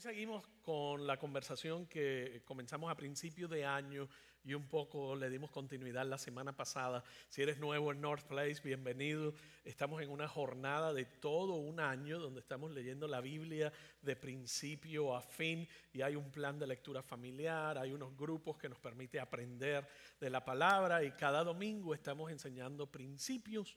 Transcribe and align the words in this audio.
Seguimos 0.00 0.46
con 0.62 1.06
la 1.06 1.18
conversación 1.18 1.84
que 1.84 2.40
comenzamos 2.46 2.90
a 2.90 2.94
principios 2.94 3.50
de 3.50 3.66
año 3.66 4.08
y 4.42 4.54
un 4.54 4.66
poco 4.66 5.14
le 5.14 5.28
dimos 5.28 5.50
continuidad 5.50 6.06
la 6.06 6.16
semana 6.16 6.56
pasada. 6.56 7.04
Si 7.28 7.42
eres 7.42 7.58
nuevo 7.58 7.92
en 7.92 8.00
North 8.00 8.24
Place, 8.24 8.62
bienvenido. 8.64 9.34
Estamos 9.62 10.00
en 10.00 10.08
una 10.08 10.26
jornada 10.26 10.94
de 10.94 11.04
todo 11.04 11.56
un 11.56 11.80
año 11.80 12.18
donde 12.18 12.40
estamos 12.40 12.70
leyendo 12.70 13.06
la 13.08 13.20
Biblia 13.20 13.74
de 14.00 14.16
principio 14.16 15.14
a 15.14 15.20
fin 15.20 15.68
y 15.92 16.00
hay 16.00 16.16
un 16.16 16.30
plan 16.30 16.58
de 16.58 16.66
lectura 16.66 17.02
familiar, 17.02 17.76
hay 17.76 17.92
unos 17.92 18.16
grupos 18.16 18.56
que 18.56 18.70
nos 18.70 18.78
permite 18.78 19.20
aprender 19.20 19.86
de 20.18 20.30
la 20.30 20.42
palabra 20.42 21.04
y 21.04 21.10
cada 21.10 21.44
domingo 21.44 21.92
estamos 21.92 22.30
enseñando 22.30 22.90
principios 22.90 23.76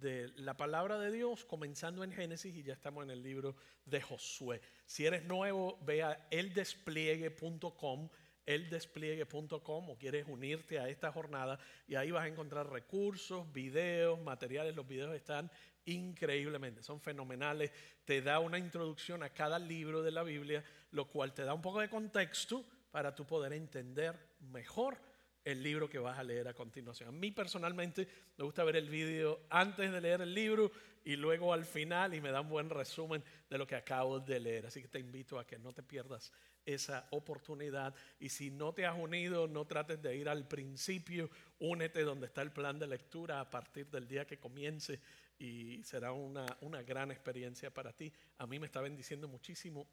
de 0.00 0.28
la 0.36 0.56
palabra 0.56 0.98
de 0.98 1.10
Dios, 1.10 1.44
comenzando 1.44 2.04
en 2.04 2.12
Génesis 2.12 2.54
y 2.54 2.62
ya 2.62 2.72
estamos 2.72 3.04
en 3.04 3.10
el 3.10 3.22
libro 3.22 3.56
de 3.84 4.00
Josué. 4.00 4.60
Si 4.86 5.06
eres 5.06 5.24
nuevo, 5.24 5.78
ve 5.82 6.02
a 6.02 6.26
eldespliegue.com, 6.30 8.08
eldespliegue.com 8.46 9.90
o 9.90 9.98
quieres 9.98 10.26
unirte 10.28 10.78
a 10.78 10.88
esta 10.88 11.12
jornada 11.12 11.58
y 11.86 11.94
ahí 11.94 12.10
vas 12.10 12.24
a 12.24 12.28
encontrar 12.28 12.70
recursos, 12.70 13.52
videos, 13.52 14.20
materiales. 14.20 14.74
Los 14.74 14.86
videos 14.86 15.14
están 15.14 15.50
increíblemente, 15.84 16.82
son 16.82 17.00
fenomenales. 17.00 17.72
Te 18.04 18.22
da 18.22 18.38
una 18.38 18.58
introducción 18.58 19.22
a 19.22 19.30
cada 19.30 19.58
libro 19.58 20.02
de 20.02 20.10
la 20.10 20.22
Biblia, 20.22 20.64
lo 20.92 21.08
cual 21.08 21.34
te 21.34 21.44
da 21.44 21.54
un 21.54 21.62
poco 21.62 21.80
de 21.80 21.88
contexto 21.88 22.64
para 22.90 23.14
tú 23.14 23.26
poder 23.26 23.52
entender 23.52 24.18
mejor 24.40 25.07
el 25.44 25.62
libro 25.62 25.88
que 25.88 25.98
vas 25.98 26.18
a 26.18 26.22
leer 26.22 26.48
a 26.48 26.54
continuación. 26.54 27.08
A 27.08 27.12
mí 27.12 27.30
personalmente 27.30 28.06
me 28.36 28.44
gusta 28.44 28.64
ver 28.64 28.76
el 28.76 28.88
vídeo 28.88 29.40
antes 29.50 29.90
de 29.90 30.00
leer 30.00 30.20
el 30.20 30.34
libro 30.34 30.70
y 31.04 31.16
luego 31.16 31.52
al 31.52 31.64
final 31.64 32.14
y 32.14 32.20
me 32.20 32.30
da 32.30 32.42
un 32.42 32.50
buen 32.50 32.68
resumen 32.68 33.22
de 33.48 33.56
lo 33.58 33.66
que 33.66 33.76
acabo 33.76 34.20
de 34.20 34.40
leer. 34.40 34.66
Así 34.66 34.82
que 34.82 34.88
te 34.88 34.98
invito 34.98 35.38
a 35.38 35.46
que 35.46 35.58
no 35.58 35.72
te 35.72 35.82
pierdas 35.82 36.32
esa 36.66 37.06
oportunidad 37.12 37.94
y 38.20 38.28
si 38.28 38.50
no 38.50 38.74
te 38.74 38.84
has 38.84 38.98
unido, 38.98 39.48
no 39.48 39.64
trates 39.64 40.02
de 40.02 40.16
ir 40.16 40.28
al 40.28 40.46
principio, 40.46 41.30
únete 41.60 42.02
donde 42.02 42.26
está 42.26 42.42
el 42.42 42.50
plan 42.50 42.78
de 42.78 42.86
lectura 42.86 43.40
a 43.40 43.48
partir 43.48 43.86
del 43.86 44.06
día 44.06 44.26
que 44.26 44.38
comience 44.38 45.00
y 45.38 45.82
será 45.82 46.12
una, 46.12 46.44
una 46.60 46.82
gran 46.82 47.10
experiencia 47.10 47.72
para 47.72 47.92
ti. 47.94 48.12
A 48.36 48.46
mí 48.46 48.58
me 48.58 48.66
está 48.66 48.82
bendiciendo 48.82 49.28
muchísimo 49.28 49.88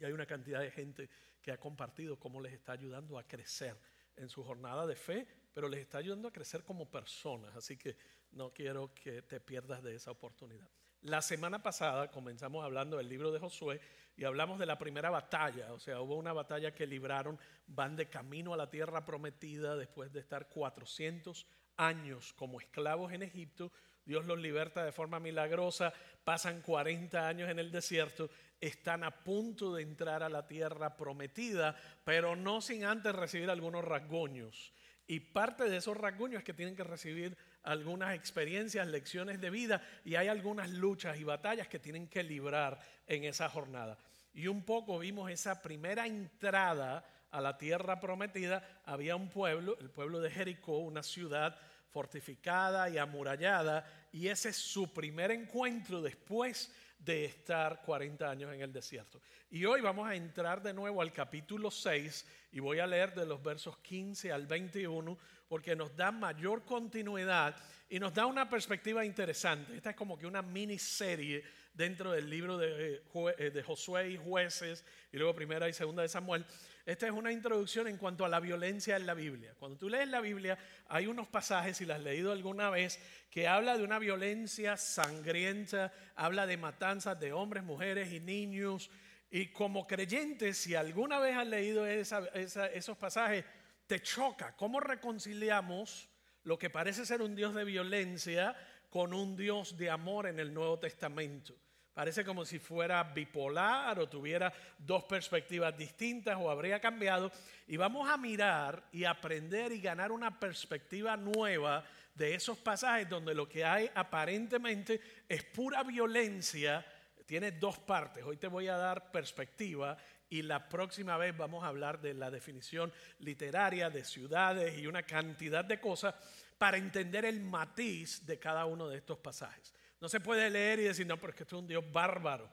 y 0.00 0.04
hay 0.04 0.12
una 0.12 0.26
cantidad 0.26 0.60
de 0.60 0.70
gente 0.70 1.08
que 1.40 1.52
ha 1.52 1.60
compartido 1.60 2.18
cómo 2.18 2.40
les 2.40 2.52
está 2.52 2.72
ayudando 2.72 3.18
a 3.18 3.22
crecer 3.22 3.76
en 4.20 4.28
su 4.28 4.44
jornada 4.44 4.86
de 4.86 4.94
fe, 4.94 5.26
pero 5.52 5.68
les 5.68 5.80
está 5.80 5.98
ayudando 5.98 6.28
a 6.28 6.32
crecer 6.32 6.62
como 6.62 6.90
personas. 6.90 7.54
Así 7.56 7.76
que 7.76 7.96
no 8.32 8.52
quiero 8.52 8.94
que 8.94 9.22
te 9.22 9.40
pierdas 9.40 9.82
de 9.82 9.94
esa 9.94 10.10
oportunidad. 10.10 10.68
La 11.02 11.22
semana 11.22 11.62
pasada 11.62 12.10
comenzamos 12.10 12.62
hablando 12.62 12.98
del 12.98 13.08
libro 13.08 13.32
de 13.32 13.38
Josué 13.38 13.80
y 14.16 14.24
hablamos 14.24 14.58
de 14.58 14.66
la 14.66 14.78
primera 14.78 15.08
batalla, 15.08 15.72
o 15.72 15.78
sea, 15.78 16.02
hubo 16.02 16.16
una 16.16 16.34
batalla 16.34 16.74
que 16.74 16.86
libraron, 16.86 17.38
van 17.66 17.96
de 17.96 18.10
camino 18.10 18.52
a 18.52 18.58
la 18.58 18.68
tierra 18.68 19.06
prometida 19.06 19.76
después 19.76 20.12
de 20.12 20.20
estar 20.20 20.50
400 20.50 21.46
años 21.78 22.34
como 22.34 22.60
esclavos 22.60 23.12
en 23.12 23.22
Egipto, 23.22 23.72
Dios 24.10 24.26
los 24.26 24.40
liberta 24.40 24.84
de 24.84 24.90
forma 24.90 25.20
milagrosa, 25.20 25.92
pasan 26.24 26.62
40 26.62 27.28
años 27.28 27.48
en 27.48 27.60
el 27.60 27.70
desierto 27.70 28.28
están 28.60 29.04
a 29.04 29.22
punto 29.22 29.72
de 29.72 29.84
entrar 29.84 30.24
a 30.24 30.28
la 30.28 30.48
tierra 30.48 30.96
prometida, 30.96 31.76
pero 32.02 32.34
no 32.34 32.60
sin 32.60 32.84
antes 32.84 33.14
recibir 33.14 33.48
algunos 33.48 33.84
rasguños. 33.84 34.72
Y 35.06 35.20
parte 35.20 35.70
de 35.70 35.76
esos 35.76 35.96
rasguños 35.96 36.40
es 36.40 36.44
que 36.44 36.54
tienen 36.54 36.74
que 36.74 36.82
recibir 36.82 37.36
algunas 37.62 38.12
experiencias, 38.16 38.88
lecciones 38.88 39.40
de 39.40 39.50
vida 39.50 39.80
y 40.04 40.16
hay 40.16 40.26
algunas 40.26 40.70
luchas 40.70 41.16
y 41.16 41.22
batallas 41.22 41.68
que 41.68 41.78
tienen 41.78 42.08
que 42.08 42.24
librar 42.24 42.80
en 43.06 43.22
esa 43.22 43.48
jornada. 43.48 43.96
Y 44.34 44.48
un 44.48 44.64
poco 44.64 44.98
vimos 44.98 45.30
esa 45.30 45.62
primera 45.62 46.04
entrada 46.04 47.04
a 47.30 47.40
la 47.40 47.58
tierra 47.58 48.00
prometida. 48.00 48.82
Había 48.86 49.14
un 49.14 49.28
pueblo, 49.30 49.78
el 49.80 49.90
pueblo 49.90 50.20
de 50.20 50.32
Jericó, 50.32 50.78
una 50.78 51.04
ciudad 51.04 51.56
fortificada 51.90 52.88
y 52.88 52.98
amurallada, 52.98 53.84
y 54.12 54.28
ese 54.28 54.50
es 54.50 54.56
su 54.56 54.92
primer 54.92 55.30
encuentro 55.30 56.00
después 56.00 56.72
de 56.98 57.24
estar 57.24 57.82
40 57.82 58.30
años 58.30 58.52
en 58.52 58.60
el 58.60 58.72
desierto. 58.72 59.20
Y 59.50 59.64
hoy 59.64 59.80
vamos 59.80 60.06
a 60.08 60.14
entrar 60.14 60.62
de 60.62 60.74
nuevo 60.74 61.00
al 61.00 61.12
capítulo 61.12 61.70
6 61.70 62.26
y 62.52 62.60
voy 62.60 62.78
a 62.78 62.86
leer 62.86 63.14
de 63.14 63.26
los 63.26 63.42
versos 63.42 63.78
15 63.78 64.30
al 64.30 64.46
21 64.46 65.18
porque 65.48 65.74
nos 65.74 65.96
da 65.96 66.12
mayor 66.12 66.64
continuidad 66.64 67.56
y 67.88 67.98
nos 67.98 68.14
da 68.14 68.26
una 68.26 68.48
perspectiva 68.48 69.04
interesante. 69.04 69.74
Esta 69.76 69.90
es 69.90 69.96
como 69.96 70.16
que 70.18 70.26
una 70.26 70.42
miniserie 70.42 71.42
dentro 71.72 72.12
del 72.12 72.28
libro 72.28 72.58
de, 72.58 73.02
eh, 73.38 73.50
de 73.50 73.62
Josué 73.62 74.10
y 74.10 74.16
jueces 74.16 74.84
y 75.12 75.16
luego 75.16 75.34
primera 75.34 75.68
y 75.68 75.72
segunda 75.72 76.02
de 76.02 76.08
Samuel. 76.08 76.44
Esta 76.86 77.06
es 77.06 77.12
una 77.12 77.30
introducción 77.30 77.86
en 77.88 77.98
cuanto 77.98 78.24
a 78.24 78.28
la 78.28 78.40
violencia 78.40 78.96
en 78.96 79.06
la 79.06 79.14
Biblia. 79.14 79.54
Cuando 79.58 79.78
tú 79.78 79.88
lees 79.88 80.08
la 80.08 80.20
Biblia, 80.20 80.58
hay 80.88 81.06
unos 81.06 81.28
pasajes, 81.28 81.76
si 81.76 81.84
las 81.84 81.98
has 81.98 82.04
leído 82.04 82.32
alguna 82.32 82.70
vez, 82.70 82.98
que 83.30 83.46
habla 83.46 83.76
de 83.76 83.84
una 83.84 83.98
violencia 83.98 84.76
sangrienta, 84.76 85.92
habla 86.16 86.46
de 86.46 86.56
matanzas 86.56 87.20
de 87.20 87.32
hombres, 87.32 87.62
mujeres 87.62 88.12
y 88.12 88.20
niños. 88.20 88.90
Y 89.30 89.52
como 89.52 89.86
creyente, 89.86 90.54
si 90.54 90.74
alguna 90.74 91.20
vez 91.20 91.36
has 91.36 91.46
leído 91.46 91.86
esos 91.86 92.98
pasajes, 92.98 93.44
te 93.86 94.00
choca. 94.00 94.56
¿Cómo 94.56 94.80
reconciliamos 94.80 96.08
lo 96.44 96.58
que 96.58 96.70
parece 96.70 97.04
ser 97.04 97.22
un 97.22 97.36
Dios 97.36 97.54
de 97.54 97.64
violencia 97.64 98.56
con 98.90 99.14
un 99.14 99.36
Dios 99.36 99.76
de 99.78 99.88
amor 99.88 100.26
en 100.26 100.38
el 100.38 100.52
Nuevo 100.52 100.78
Testamento? 100.78 101.54
Parece 101.94 102.24
como 102.24 102.44
si 102.44 102.58
fuera 102.58 103.02
bipolar 103.02 103.98
o 103.98 104.08
tuviera 104.08 104.52
dos 104.78 105.04
perspectivas 105.04 105.76
distintas 105.76 106.36
o 106.40 106.50
habría 106.50 106.80
cambiado. 106.80 107.30
Y 107.66 107.76
vamos 107.76 108.08
a 108.08 108.16
mirar 108.16 108.88
y 108.92 109.04
aprender 109.04 109.72
y 109.72 109.80
ganar 109.80 110.12
una 110.12 110.38
perspectiva 110.38 111.16
nueva 111.16 111.84
de 112.14 112.34
esos 112.34 112.58
pasajes 112.58 113.08
donde 113.08 113.34
lo 113.34 113.48
que 113.48 113.64
hay 113.64 113.90
aparentemente 113.94 115.00
es 115.28 115.44
pura 115.44 115.82
violencia. 115.82 116.84
Tiene 117.26 117.52
dos 117.52 117.78
partes. 117.78 118.24
Hoy 118.24 118.36
te 118.36 118.46
voy 118.46 118.68
a 118.68 118.76
dar 118.76 119.10
perspectiva 119.10 119.96
y 120.30 120.42
la 120.42 120.68
próxima 120.68 121.16
vez 121.16 121.36
vamos 121.36 121.64
a 121.64 121.66
hablar 121.66 122.00
de 122.00 122.14
la 122.14 122.30
definición 122.30 122.92
literaria 123.18 123.90
de 123.90 124.04
ciudades 124.04 124.78
y 124.78 124.86
una 124.86 125.02
cantidad 125.02 125.64
de 125.64 125.80
cosas 125.80 126.14
para 126.56 126.76
entender 126.76 127.24
el 127.24 127.40
matiz 127.40 128.24
de 128.24 128.38
cada 128.38 128.64
uno 128.64 128.88
de 128.88 128.98
estos 128.98 129.18
pasajes. 129.18 129.74
No 130.00 130.08
se 130.08 130.20
puede 130.20 130.48
leer 130.48 130.78
y 130.78 130.84
decir, 130.84 131.06
no, 131.06 131.18
pero 131.18 131.30
es 131.30 131.36
que 131.36 131.42
esto 131.42 131.56
es 131.56 131.62
un 131.62 131.68
Dios 131.68 131.84
bárbaro. 131.92 132.48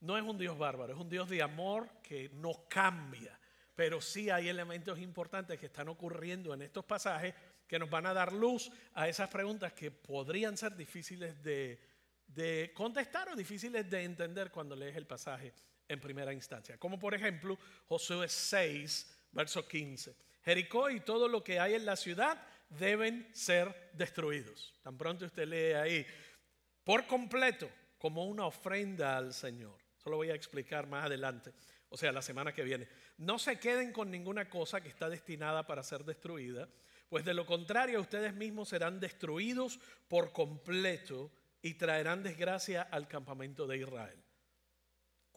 No 0.00 0.16
es 0.16 0.24
un 0.24 0.38
Dios 0.38 0.56
bárbaro, 0.56 0.94
es 0.94 0.98
un 0.98 1.10
Dios 1.10 1.28
de 1.28 1.42
amor 1.42 1.88
que 2.02 2.30
no 2.30 2.64
cambia. 2.68 3.38
Pero 3.74 4.00
sí 4.00 4.30
hay 4.30 4.48
elementos 4.48 4.98
importantes 4.98 5.58
que 5.58 5.66
están 5.66 5.88
ocurriendo 5.88 6.54
en 6.54 6.62
estos 6.62 6.84
pasajes 6.84 7.34
que 7.66 7.78
nos 7.78 7.90
van 7.90 8.06
a 8.06 8.14
dar 8.14 8.32
luz 8.32 8.70
a 8.94 9.06
esas 9.06 9.28
preguntas 9.28 9.74
que 9.74 9.90
podrían 9.90 10.56
ser 10.56 10.74
difíciles 10.74 11.42
de, 11.42 11.78
de 12.26 12.72
contestar 12.74 13.28
o 13.28 13.36
difíciles 13.36 13.88
de 13.90 14.04
entender 14.04 14.50
cuando 14.50 14.74
lees 14.74 14.96
el 14.96 15.06
pasaje 15.06 15.52
en 15.88 16.00
primera 16.00 16.32
instancia. 16.32 16.78
Como 16.78 16.98
por 16.98 17.14
ejemplo 17.14 17.58
Josué 17.86 18.28
6, 18.28 19.18
verso 19.32 19.66
15. 19.66 20.16
Jericó 20.44 20.90
y 20.90 21.00
todo 21.00 21.28
lo 21.28 21.42
que 21.42 21.58
hay 21.58 21.74
en 21.74 21.84
la 21.84 21.96
ciudad 21.96 22.40
deben 22.68 23.28
ser 23.32 23.90
destruidos. 23.94 24.74
Tan 24.82 24.96
pronto 24.96 25.26
usted 25.26 25.46
lee 25.46 25.74
ahí 25.74 26.06
por 26.84 27.06
completo 27.06 27.68
como 27.98 28.24
una 28.26 28.46
ofrenda 28.46 29.16
al 29.16 29.34
Señor. 29.34 29.78
Eso 29.98 30.10
lo 30.10 30.16
voy 30.16 30.30
a 30.30 30.34
explicar 30.34 30.86
más 30.86 31.06
adelante, 31.06 31.52
o 31.88 31.96
sea, 31.96 32.12
la 32.12 32.22
semana 32.22 32.52
que 32.52 32.62
viene. 32.62 32.88
No 33.18 33.38
se 33.38 33.58
queden 33.58 33.92
con 33.92 34.10
ninguna 34.10 34.48
cosa 34.48 34.80
que 34.80 34.88
está 34.88 35.08
destinada 35.08 35.66
para 35.66 35.82
ser 35.82 36.04
destruida, 36.04 36.68
pues 37.08 37.24
de 37.24 37.34
lo 37.34 37.46
contrario 37.46 38.00
ustedes 38.00 38.34
mismos 38.34 38.68
serán 38.68 39.00
destruidos 39.00 39.80
por 40.06 40.32
completo 40.32 41.32
y 41.62 41.74
traerán 41.74 42.22
desgracia 42.22 42.82
al 42.82 43.08
campamento 43.08 43.66
de 43.66 43.78
Israel. 43.78 44.22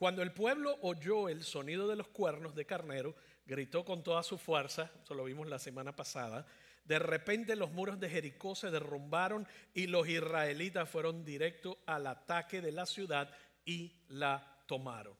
Cuando 0.01 0.23
el 0.23 0.31
pueblo 0.31 0.79
oyó 0.81 1.29
el 1.29 1.43
sonido 1.43 1.87
de 1.87 1.95
los 1.95 2.07
cuernos 2.07 2.55
de 2.55 2.65
carnero, 2.65 3.13
gritó 3.45 3.85
con 3.85 4.01
toda 4.01 4.23
su 4.23 4.39
fuerza, 4.39 4.89
eso 5.03 5.13
lo 5.13 5.25
vimos 5.25 5.47
la 5.47 5.59
semana 5.59 5.95
pasada, 5.95 6.47
de 6.85 6.97
repente 6.97 7.55
los 7.55 7.71
muros 7.71 7.99
de 7.99 8.09
Jericó 8.09 8.55
se 8.55 8.71
derrumbaron 8.71 9.47
y 9.75 9.85
los 9.85 10.07
israelitas 10.07 10.89
fueron 10.89 11.23
directo 11.23 11.77
al 11.85 12.07
ataque 12.07 12.61
de 12.61 12.71
la 12.71 12.87
ciudad 12.87 13.29
y 13.63 13.93
la 14.07 14.63
tomaron. 14.65 15.15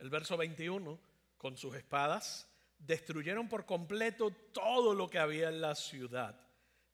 El 0.00 0.10
verso 0.10 0.36
21, 0.36 0.98
con 1.36 1.56
sus 1.56 1.76
espadas, 1.76 2.50
destruyeron 2.76 3.48
por 3.48 3.66
completo 3.66 4.32
todo 4.50 4.94
lo 4.94 5.08
que 5.08 5.20
había 5.20 5.48
en 5.48 5.60
la 5.60 5.76
ciudad, 5.76 6.36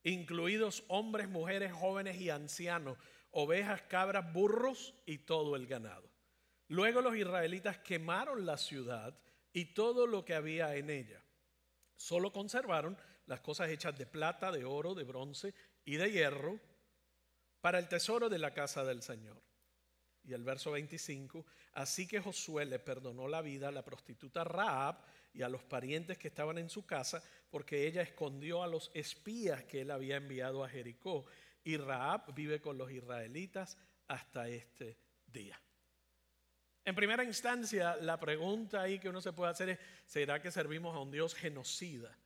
incluidos 0.05 0.85
hombres, 0.89 1.27
mujeres, 1.27 1.73
jóvenes 1.73 2.21
y 2.21 2.29
ancianos, 2.29 2.99
ovejas, 3.31 3.81
cabras, 3.89 4.31
burros 4.31 4.93
y 5.07 5.17
todo 5.17 5.57
el 5.57 5.67
ganado. 5.67 6.10
Luego 6.71 7.01
los 7.01 7.17
israelitas 7.17 7.79
quemaron 7.79 8.47
la 8.47 8.57
ciudad 8.57 9.19
y 9.53 9.75
todo 9.75 10.07
lo 10.07 10.25
que 10.25 10.37
había 10.37 10.77
en 10.77 10.89
ella. 10.89 11.21
Solo 11.97 12.33
conservaron 12.33 12.97
las 13.27 13.41
cosas 13.41 13.71
hechas 13.71 13.99
de 13.99 14.07
plata, 14.07 14.53
de 14.53 14.65
oro, 14.65 14.95
de 14.95 15.03
bronce 15.03 15.53
y 15.85 15.97
de 15.97 16.13
hierro 16.13 16.61
para 17.61 17.81
el 17.81 17.89
tesoro 17.89 18.29
de 18.29 18.39
la 18.39 18.55
casa 18.55 18.85
del 18.85 19.03
Señor. 19.03 19.43
y 20.23 20.33
el 20.33 20.45
verso 20.45 20.71
25, 20.71 21.45
así 21.73 22.07
que 22.07 22.21
Josué 22.21 22.67
le 22.67 22.79
perdonó 22.79 23.27
la 23.27 23.43
vida 23.43 23.69
a 23.69 23.73
la 23.73 23.85
prostituta 23.85 24.45
Raab 24.45 25.03
y 25.33 25.43
a 25.43 25.49
los 25.49 25.65
parientes 25.65 26.19
que 26.19 26.29
estaban 26.29 26.59
en 26.59 26.69
su 26.69 26.87
casa, 26.87 27.21
porque 27.51 27.89
ella 27.89 28.03
escondió 28.03 28.63
a 28.63 28.69
los 28.69 28.93
espías 28.95 29.65
que 29.65 29.81
él 29.81 29.91
había 29.91 30.17
enviado 30.17 30.63
a 30.63 30.69
Jericó, 30.69 31.25
y 31.65 31.79
Raab 31.79 32.33
vive 32.33 32.61
con 32.61 32.79
los 32.79 32.93
israelitas 32.93 33.77
hasta 34.07 34.49
este 34.49 34.99
día. 35.27 35.61
En 36.91 36.97
primera 36.97 37.23
instancia, 37.23 37.95
la 38.01 38.19
pregunta 38.19 38.83
ahí 38.83 38.99
que 38.99 39.09
uno 39.09 39.21
se 39.21 39.33
puede 39.33 39.53
hacer 39.53 39.69
es, 39.69 39.79
¿será 40.07 40.43
que 40.43 40.51
servimos 40.51 40.97
a 40.97 40.99
un 40.99 41.13
Dios 41.13 41.37
genocida? 41.37 42.19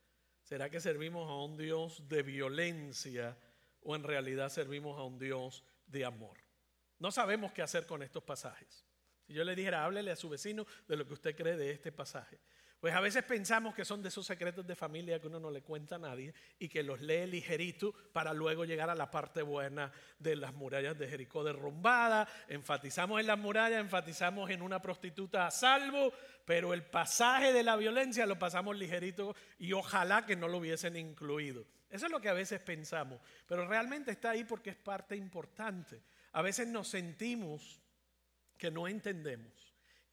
¿Será 0.42 0.70
que 0.70 0.80
servimos 0.80 1.28
a 1.28 1.34
un 1.34 1.58
Dios 1.58 2.08
de 2.08 2.22
violencia 2.22 3.36
o 3.82 3.94
en 3.94 4.02
realidad 4.02 4.48
servimos 4.48 4.98
a 4.98 5.02
un 5.02 5.18
Dios 5.18 5.62
de 5.86 6.06
amor? 6.06 6.38
No 6.98 7.12
sabemos 7.12 7.52
qué 7.52 7.60
hacer 7.60 7.84
con 7.84 8.02
estos 8.02 8.22
pasajes. 8.22 8.86
Si 9.26 9.34
yo 9.34 9.44
le 9.44 9.54
dijera, 9.54 9.84
háblele 9.84 10.10
a 10.12 10.16
su 10.16 10.30
vecino 10.30 10.66
de 10.88 10.96
lo 10.96 11.06
que 11.06 11.12
usted 11.12 11.36
cree 11.36 11.58
de 11.58 11.70
este 11.70 11.92
pasaje. 11.92 12.40
Pues 12.84 12.94
a 12.94 13.00
veces 13.00 13.22
pensamos 13.22 13.74
que 13.74 13.82
son 13.82 14.02
de 14.02 14.10
esos 14.10 14.26
secretos 14.26 14.66
de 14.66 14.76
familia 14.76 15.18
que 15.18 15.28
uno 15.28 15.40
no 15.40 15.50
le 15.50 15.62
cuenta 15.62 15.94
a 15.94 15.98
nadie 15.98 16.34
y 16.58 16.68
que 16.68 16.82
los 16.82 17.00
lee 17.00 17.26
ligerito 17.26 17.94
para 18.12 18.34
luego 18.34 18.66
llegar 18.66 18.90
a 18.90 18.94
la 18.94 19.10
parte 19.10 19.40
buena 19.40 19.90
de 20.18 20.36
las 20.36 20.52
murallas 20.52 20.98
de 20.98 21.08
Jericó 21.08 21.42
derrumbada. 21.42 22.28
Enfatizamos 22.46 23.20
en 23.20 23.26
las 23.28 23.38
murallas, 23.38 23.80
enfatizamos 23.80 24.50
en 24.50 24.60
una 24.60 24.82
prostituta 24.82 25.46
a 25.46 25.50
salvo, 25.50 26.12
pero 26.44 26.74
el 26.74 26.82
pasaje 26.82 27.54
de 27.54 27.62
la 27.62 27.76
violencia 27.76 28.26
lo 28.26 28.38
pasamos 28.38 28.76
ligerito 28.76 29.34
y 29.58 29.72
ojalá 29.72 30.26
que 30.26 30.36
no 30.36 30.46
lo 30.46 30.58
hubiesen 30.58 30.94
incluido. 30.96 31.64
Eso 31.88 32.04
es 32.04 32.12
lo 32.12 32.20
que 32.20 32.28
a 32.28 32.34
veces 32.34 32.60
pensamos, 32.60 33.18
pero 33.46 33.66
realmente 33.66 34.10
está 34.10 34.32
ahí 34.32 34.44
porque 34.44 34.68
es 34.68 34.76
parte 34.76 35.16
importante. 35.16 36.02
A 36.32 36.42
veces 36.42 36.68
nos 36.68 36.88
sentimos 36.88 37.80
que 38.58 38.70
no 38.70 38.86
entendemos 38.86 39.63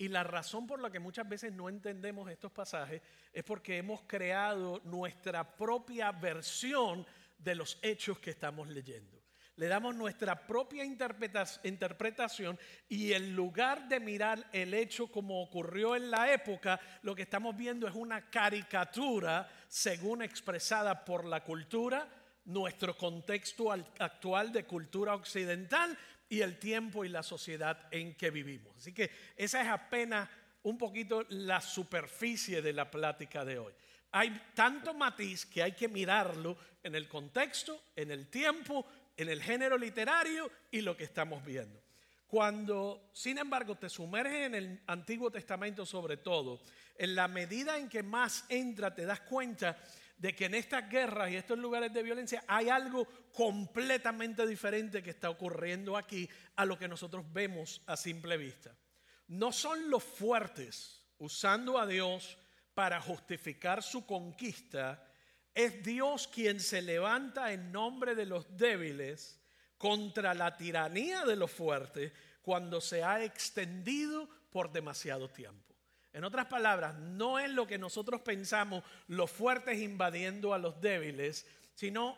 y 0.02 0.08
la 0.08 0.24
razón 0.24 0.66
por 0.66 0.82
la 0.82 0.90
que 0.90 1.00
muchas 1.00 1.30
veces 1.30 1.54
no 1.54 1.70
entendemos 1.70 2.28
estos 2.28 2.52
pasajes 2.52 3.04
es 3.32 3.44
porque 3.44 3.78
hemos 3.78 4.02
creado 4.08 4.82
nuestra 4.86 5.56
propia 5.56 6.12
versión 6.12 7.06
de 7.38 7.54
los 7.54 7.78
hechos 7.84 8.18
que 8.18 8.32
estamos 8.32 8.68
leyendo. 8.68 9.22
Le 9.58 9.68
damos 9.68 9.94
nuestra 9.94 10.48
propia 10.48 10.84
interpretación 10.84 12.58
y 12.90 13.14
en 13.14 13.36
lugar 13.36 13.88
de 13.88 14.00
mirar 14.00 14.50
el 14.52 14.74
hecho 14.74 15.06
como 15.06 15.40
ocurrió 15.44 15.96
en 15.96 16.10
la 16.10 16.34
época, 16.34 16.80
lo 17.04 17.14
que 17.14 17.22
estamos 17.22 17.56
viendo 17.56 17.88
es 17.88 17.94
una 17.94 18.28
caricatura 18.32 19.48
según 19.68 20.24
expresada 20.24 21.06
por 21.06 21.26
la 21.26 21.44
cultura, 21.44 22.10
nuestro 22.46 22.98
contexto 22.98 23.72
actual 23.72 24.52
de 24.52 24.66
cultura 24.66 25.14
occidental 25.14 25.96
y 26.32 26.42
el 26.42 26.58
tiempo 26.58 27.04
y 27.04 27.10
la 27.10 27.24
sociedad 27.24 27.90
en 27.92 28.16
que 28.16 28.32
vivimos. 28.32 28.74
Así 28.78 28.94
que 28.94 29.12
esa 29.36 29.62
es 29.62 29.68
apenas 29.68 30.30
un 30.64 30.78
poquito 30.78 31.26
la 31.28 31.60
superficie 31.60 32.62
de 32.62 32.72
la 32.72 32.90
plática 32.90 33.44
de 33.44 33.60
hoy. 33.60 33.74
Hay 34.14 34.42
tanto 34.54 34.94
matiz 34.94 35.46
que 35.46 35.62
hay 35.62 35.74
que 35.74 35.90
mirarlo 35.90 36.58
en 36.84 36.96
el 36.96 37.10
contexto, 37.10 37.84
en 37.98 38.12
el 38.12 38.28
tiempo, 38.28 38.86
en 39.18 39.28
el 39.28 39.44
género 39.44 39.78
literario 39.78 40.50
y 40.72 40.80
lo 40.80 40.96
que 40.96 41.04
estamos 41.04 41.44
viendo. 41.44 41.82
Cuando, 42.28 43.10
sin 43.12 43.38
embargo, 43.38 43.76
te 43.76 43.90
sumerges 43.90 44.46
en 44.46 44.56
el 44.56 44.80
Antiguo 44.88 45.30
Testamento 45.30 45.86
sobre 45.86 46.16
todo, 46.16 46.62
en 46.98 47.14
la 47.14 47.28
medida 47.28 47.78
en 47.78 47.90
que 47.90 48.04
más 48.04 48.46
entra, 48.48 48.96
te 48.96 49.06
das 49.06 49.20
cuenta 49.20 49.78
de 50.22 50.36
que 50.36 50.46
en 50.46 50.54
estas 50.54 50.88
guerras 50.88 51.32
y 51.32 51.36
estos 51.36 51.58
lugares 51.58 51.92
de 51.92 52.04
violencia 52.04 52.44
hay 52.48 52.70
algo 52.70 53.08
completamente 53.34 54.46
diferente 54.46 55.02
que 55.02 55.10
está 55.10 55.32
ocurriendo 55.32 55.98
aquí 55.98 56.30
a 56.58 56.64
lo 56.64 56.78
que 56.78 56.88
nosotros 56.88 57.26
vemos 57.34 57.82
a 57.88 57.98
simple 57.98 58.38
vista. 58.38 58.78
No 59.30 59.52
son 59.52 59.90
los 59.90 60.04
fuertes 60.04 61.02
usando 61.18 61.80
a 61.80 61.88
Dios 61.88 62.38
para 62.76 63.02
justificar 63.02 63.82
su 63.82 64.06
conquista, 64.06 65.12
es 65.56 65.84
Dios 65.84 66.28
quien 66.28 66.60
se 66.60 66.84
levanta 66.84 67.52
en 67.52 67.72
nombre 67.72 68.14
de 68.14 68.28
los 68.28 68.56
débiles 68.56 69.42
contra 69.76 70.36
la 70.36 70.56
tiranía 70.56 71.26
de 71.26 71.36
los 71.36 71.50
fuertes 71.50 72.14
cuando 72.44 72.80
se 72.80 73.04
ha 73.04 73.24
extendido 73.24 74.30
por 74.52 74.72
demasiado 74.72 75.30
tiempo. 75.30 75.71
En 76.14 76.24
otras 76.24 76.48
palabras, 76.48 76.96
no 76.96 77.40
es 77.40 77.50
lo 77.50 77.66
que 77.66 77.78
nosotros 77.78 78.22
pensamos 78.22 78.84
los 79.08 79.32
fuertes 79.32 79.80
invadiendo 79.80 80.54
a 80.54 80.58
los 80.58 80.82
débiles, 80.82 81.48
sino, 81.74 82.18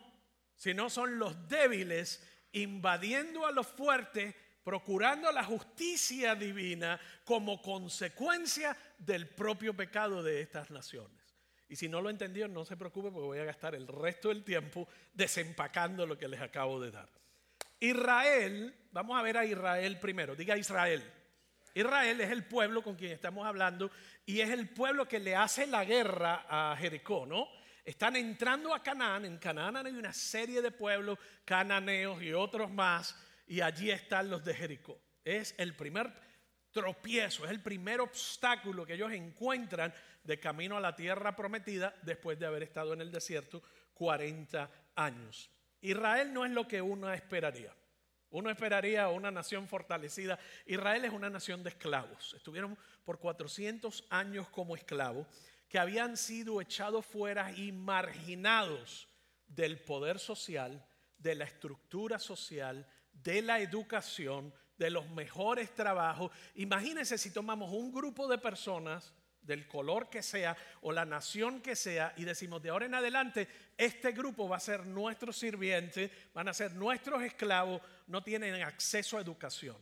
sino 0.56 0.90
son 0.90 1.18
los 1.18 1.48
débiles 1.48 2.26
invadiendo 2.52 3.46
a 3.46 3.52
los 3.52 3.66
fuertes, 3.66 4.34
procurando 4.64 5.30
la 5.30 5.44
justicia 5.44 6.34
divina 6.34 6.98
como 7.24 7.62
consecuencia 7.62 8.76
del 8.98 9.28
propio 9.28 9.74
pecado 9.74 10.22
de 10.22 10.40
estas 10.40 10.70
naciones. 10.70 11.24
Y 11.68 11.76
si 11.76 11.88
no 11.88 12.00
lo 12.00 12.10
entendió, 12.10 12.48
no 12.48 12.64
se 12.64 12.76
preocupe 12.76 13.10
porque 13.10 13.26
voy 13.26 13.38
a 13.38 13.44
gastar 13.44 13.74
el 13.74 13.86
resto 13.86 14.28
del 14.28 14.44
tiempo 14.44 14.88
desempacando 15.12 16.06
lo 16.06 16.18
que 16.18 16.28
les 16.28 16.40
acabo 16.40 16.80
de 16.80 16.90
dar. 16.90 17.08
Israel, 17.80 18.74
vamos 18.92 19.18
a 19.18 19.22
ver 19.22 19.36
a 19.36 19.44
Israel 19.44 19.98
primero, 20.00 20.34
diga 20.34 20.56
Israel. 20.56 21.02
Israel 21.74 22.20
es 22.20 22.30
el 22.30 22.44
pueblo 22.44 22.82
con 22.82 22.94
quien 22.94 23.12
estamos 23.12 23.44
hablando 23.44 23.90
y 24.24 24.40
es 24.40 24.50
el 24.50 24.68
pueblo 24.68 25.08
que 25.08 25.18
le 25.18 25.34
hace 25.34 25.66
la 25.66 25.84
guerra 25.84 26.46
a 26.48 26.76
Jericó, 26.76 27.26
¿no? 27.26 27.48
Están 27.84 28.16
entrando 28.16 28.72
a 28.72 28.82
Canaán, 28.82 29.24
en 29.24 29.38
Canaán 29.38 29.76
hay 29.76 29.92
una 29.92 30.12
serie 30.12 30.62
de 30.62 30.70
pueblos 30.70 31.18
cananeos 31.44 32.22
y 32.22 32.32
otros 32.32 32.70
más, 32.70 33.14
y 33.46 33.60
allí 33.60 33.90
están 33.90 34.30
los 34.30 34.42
de 34.42 34.54
Jericó. 34.54 34.98
Es 35.22 35.54
el 35.58 35.74
primer 35.74 36.10
tropiezo, 36.70 37.44
es 37.44 37.50
el 37.50 37.60
primer 37.60 38.00
obstáculo 38.00 38.86
que 38.86 38.94
ellos 38.94 39.12
encuentran 39.12 39.92
de 40.22 40.40
camino 40.40 40.76
a 40.76 40.80
la 40.80 40.96
tierra 40.96 41.36
prometida 41.36 41.94
después 42.02 42.38
de 42.38 42.46
haber 42.46 42.62
estado 42.62 42.94
en 42.94 43.02
el 43.02 43.12
desierto 43.12 43.62
40 43.94 44.70
años. 44.96 45.50
Israel 45.82 46.32
no 46.32 46.46
es 46.46 46.52
lo 46.52 46.66
que 46.66 46.80
uno 46.80 47.12
esperaría. 47.12 47.72
Uno 48.34 48.50
esperaría 48.50 49.08
una 49.10 49.30
nación 49.30 49.68
fortalecida. 49.68 50.40
Israel 50.66 51.04
es 51.04 51.12
una 51.12 51.30
nación 51.30 51.62
de 51.62 51.70
esclavos. 51.70 52.34
Estuvieron 52.34 52.76
por 53.04 53.20
400 53.20 54.06
años 54.10 54.48
como 54.48 54.74
esclavos 54.74 55.28
que 55.68 55.78
habían 55.78 56.16
sido 56.16 56.60
echados 56.60 57.06
fuera 57.06 57.52
y 57.52 57.70
marginados 57.70 59.06
del 59.46 59.78
poder 59.78 60.18
social, 60.18 60.84
de 61.16 61.36
la 61.36 61.44
estructura 61.44 62.18
social, 62.18 62.84
de 63.12 63.40
la 63.40 63.60
educación, 63.60 64.52
de 64.78 64.90
los 64.90 65.08
mejores 65.10 65.72
trabajos. 65.72 66.32
Imagínense 66.56 67.16
si 67.18 67.32
tomamos 67.32 67.70
un 67.70 67.92
grupo 67.92 68.26
de 68.26 68.38
personas 68.38 69.14
del 69.44 69.66
color 69.68 70.08
que 70.08 70.22
sea 70.22 70.56
o 70.82 70.92
la 70.92 71.04
nación 71.04 71.60
que 71.60 71.76
sea 71.76 72.12
y 72.16 72.24
decimos 72.24 72.62
de 72.62 72.70
ahora 72.70 72.86
en 72.86 72.94
adelante 72.94 73.48
este 73.76 74.12
grupo 74.12 74.48
va 74.48 74.56
a 74.56 74.60
ser 74.60 74.86
nuestro 74.86 75.32
sirviente, 75.32 76.10
van 76.32 76.48
a 76.48 76.54
ser 76.54 76.74
nuestros 76.74 77.22
esclavos, 77.22 77.82
no 78.06 78.22
tienen 78.22 78.62
acceso 78.62 79.18
a 79.18 79.20
educación, 79.20 79.76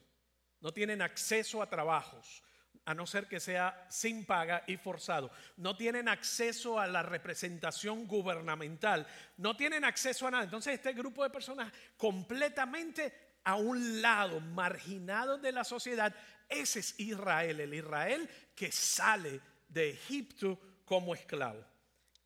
no 0.61 0.73
tienen 0.73 1.03
acceso 1.03 1.63
a 1.63 1.69
trabajos, 1.69 2.43
a 2.85 2.95
no 2.95 3.07
ser 3.07 3.29
que 3.29 3.39
sea 3.39 3.87
sin 3.89 4.25
paga 4.25 4.65
y 4.67 4.77
forzado, 4.77 5.31
no 5.57 5.77
tienen 5.77 6.09
acceso 6.09 6.81
a 6.81 6.87
la 6.87 7.03
representación 7.03 8.07
gubernamental, 8.07 9.07
no 9.37 9.57
tienen 9.57 9.85
acceso 9.85 10.27
a 10.27 10.31
nada. 10.31 10.45
Entonces 10.45 10.75
este 10.75 10.93
grupo 10.93 11.23
de 11.23 11.31
personas 11.31 11.73
completamente 11.97 13.33
a 13.45 13.57
un 13.57 14.01
lado, 14.01 14.41
marginado 14.41 15.39
de 15.39 15.53
la 15.53 15.65
sociedad, 15.65 16.15
ese 16.49 16.81
es 16.81 16.99
Israel, 16.99 17.61
el 17.61 17.75
Israel 17.75 18.29
que 18.55 18.71
sale 18.71 19.41
de 19.73 19.91
Egipto 19.91 20.59
como 20.85 21.15
esclavo. 21.15 21.65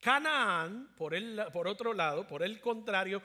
Canaán, 0.01 0.95
por, 0.97 1.15
el, 1.15 1.43
por 1.53 1.69
otro 1.69 1.93
lado, 1.93 2.27
por 2.27 2.43
el 2.43 2.61
contrario, 2.61 3.23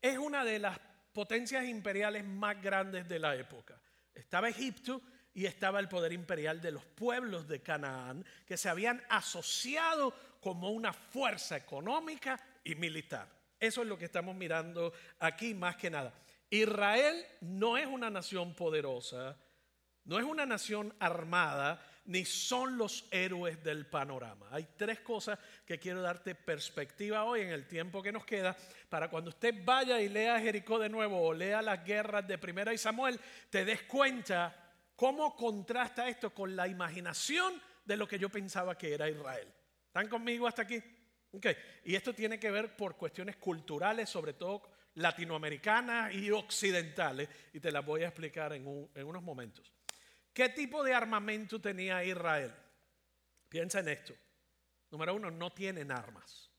es 0.00 0.18
una 0.18 0.44
de 0.44 0.58
las 0.58 0.78
potencias 1.12 1.64
imperiales 1.64 2.24
más 2.24 2.60
grandes 2.60 3.08
de 3.08 3.18
la 3.18 3.36
época. 3.36 3.80
Estaba 4.12 4.48
Egipto 4.48 5.02
y 5.32 5.46
estaba 5.46 5.80
el 5.80 5.88
poder 5.88 6.12
imperial 6.12 6.60
de 6.60 6.72
los 6.72 6.84
pueblos 6.84 7.48
de 7.48 7.62
Canaán, 7.62 8.24
que 8.46 8.56
se 8.56 8.68
habían 8.68 9.02
asociado 9.08 10.14
como 10.40 10.70
una 10.70 10.92
fuerza 10.92 11.56
económica 11.56 12.40
y 12.62 12.74
militar. 12.74 13.28
Eso 13.58 13.82
es 13.82 13.88
lo 13.88 13.98
que 13.98 14.04
estamos 14.04 14.36
mirando 14.36 14.92
aquí 15.18 15.54
más 15.54 15.76
que 15.76 15.90
nada. 15.90 16.12
Israel 16.50 17.24
no 17.40 17.76
es 17.76 17.86
una 17.86 18.10
nación 18.10 18.54
poderosa, 18.54 19.36
no 20.04 20.18
es 20.18 20.24
una 20.24 20.46
nación 20.46 20.94
armada, 21.00 21.80
ni 22.06 22.24
son 22.24 22.76
los 22.76 23.06
héroes 23.10 23.62
del 23.62 23.86
panorama. 23.86 24.48
Hay 24.50 24.68
tres 24.76 25.00
cosas 25.00 25.38
que 25.64 25.78
quiero 25.78 26.02
darte 26.02 26.34
perspectiva 26.34 27.24
hoy 27.24 27.40
en 27.40 27.48
el 27.48 27.66
tiempo 27.66 28.02
que 28.02 28.12
nos 28.12 28.24
queda 28.24 28.56
para 28.88 29.08
cuando 29.08 29.30
usted 29.30 29.54
vaya 29.64 30.00
y 30.00 30.08
lea 30.08 30.40
Jericó 30.40 30.78
de 30.78 30.88
nuevo 30.88 31.20
o 31.20 31.32
lea 31.32 31.62
las 31.62 31.84
guerras 31.84 32.26
de 32.28 32.38
Primera 32.38 32.74
y 32.74 32.78
Samuel, 32.78 33.18
te 33.50 33.64
des 33.64 33.82
cuenta 33.84 34.72
cómo 34.96 35.34
contrasta 35.34 36.08
esto 36.08 36.32
con 36.32 36.54
la 36.54 36.68
imaginación 36.68 37.60
de 37.84 37.96
lo 37.96 38.06
que 38.06 38.18
yo 38.18 38.28
pensaba 38.28 38.76
que 38.76 38.94
era 38.94 39.08
Israel. 39.08 39.48
¿Están 39.86 40.08
conmigo 40.08 40.46
hasta 40.46 40.62
aquí? 40.62 40.82
Y 41.84 41.94
esto 41.94 42.14
tiene 42.14 42.38
que 42.38 42.50
ver 42.50 42.76
por 42.76 42.96
cuestiones 42.96 43.36
culturales, 43.36 44.08
sobre 44.08 44.34
todo 44.34 44.62
latinoamericanas 44.94 46.14
y 46.14 46.30
occidentales, 46.30 47.28
y 47.52 47.58
te 47.58 47.72
las 47.72 47.84
voy 47.84 48.04
a 48.04 48.08
explicar 48.08 48.52
en 48.52 48.66
unos 48.66 49.22
momentos. 49.22 49.73
¿Qué 50.34 50.48
tipo 50.50 50.82
de 50.82 50.92
armamento 50.92 51.60
tenía 51.60 52.04
Israel? 52.04 52.52
Piensa 53.48 53.78
en 53.78 53.88
esto. 53.88 54.14
Número 54.90 55.14
uno, 55.14 55.30
no 55.30 55.52
tienen 55.52 55.92
armas. 55.92 56.50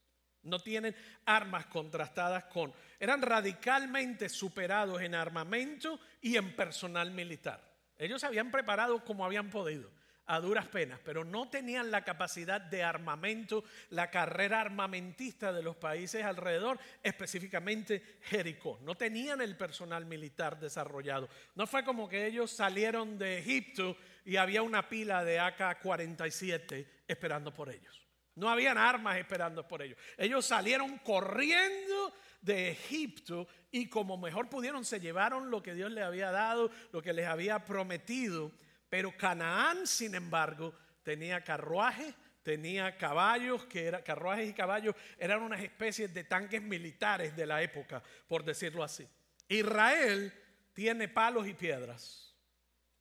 No 0.43 0.59
tienen 0.59 0.95
armas 1.25 1.65
contrastadas 1.65 2.45
con... 2.45 2.73
Eran 2.99 3.21
radicalmente 3.21 4.29
superados 4.29 5.01
en 5.01 5.13
armamento 5.13 5.99
y 6.21 6.37
en 6.37 6.55
personal 6.55 7.11
militar. 7.11 7.61
Ellos 7.97 8.21
se 8.21 8.27
habían 8.27 8.49
preparado 8.49 9.03
como 9.03 9.25
habían 9.25 9.49
podido 9.49 9.91
a 10.27 10.39
duras 10.39 10.67
penas, 10.67 10.99
pero 11.03 11.23
no 11.23 11.49
tenían 11.49 11.91
la 11.91 12.03
capacidad 12.03 12.59
de 12.59 12.83
armamento, 12.83 13.63
la 13.89 14.09
carrera 14.09 14.61
armamentista 14.61 15.53
de 15.53 15.61
los 15.61 15.75
países 15.75 16.23
alrededor, 16.23 16.79
específicamente 17.03 18.17
Jericó. 18.23 18.79
No 18.81 18.95
tenían 18.95 19.41
el 19.41 19.55
personal 19.55 20.05
militar 20.05 20.59
desarrollado. 20.59 21.29
No 21.55 21.67
fue 21.67 21.83
como 21.83 22.09
que 22.09 22.25
ellos 22.25 22.51
salieron 22.51 23.17
de 23.17 23.39
Egipto 23.39 23.97
y 24.23 24.37
había 24.37 24.63
una 24.63 24.89
pila 24.89 25.23
de 25.23 25.39
AK-47 25.39 26.87
esperando 27.07 27.53
por 27.53 27.69
ellos. 27.69 28.01
No 28.35 28.49
habían 28.49 28.77
armas 28.77 29.17
esperando 29.17 29.65
por 29.65 29.81
ellos. 29.81 29.97
Ellos 30.17 30.45
salieron 30.45 30.97
corriendo 30.97 32.13
de 32.41 32.71
Egipto 32.71 33.47
y 33.71 33.87
como 33.87 34.17
mejor 34.17 34.49
pudieron 34.49 34.83
se 34.83 34.99
llevaron 34.99 35.49
lo 35.49 35.63
que 35.63 35.73
Dios 35.73 35.91
les 35.91 36.03
había 36.03 36.31
dado, 36.31 36.69
lo 36.91 37.01
que 37.01 37.13
les 37.13 37.27
había 37.27 37.63
prometido 37.63 38.51
pero 38.89 39.15
Canaán, 39.17 39.87
sin 39.87 40.15
embargo, 40.15 40.73
tenía 41.03 41.43
carruajes, 41.43 42.13
tenía 42.43 42.97
caballos, 42.97 43.65
que 43.65 43.85
eran 43.85 44.03
carruajes 44.03 44.49
y 44.49 44.53
caballos 44.53 44.95
eran 45.17 45.41
unas 45.41 45.61
especies 45.61 46.13
de 46.13 46.23
tanques 46.23 46.61
militares 46.61 47.35
de 47.35 47.45
la 47.45 47.61
época, 47.61 48.03
por 48.27 48.43
decirlo 48.43 48.83
así. 48.83 49.07
Israel 49.47 50.31
tiene 50.73 51.07
palos 51.07 51.47
y 51.47 51.53
piedras. 51.53 52.35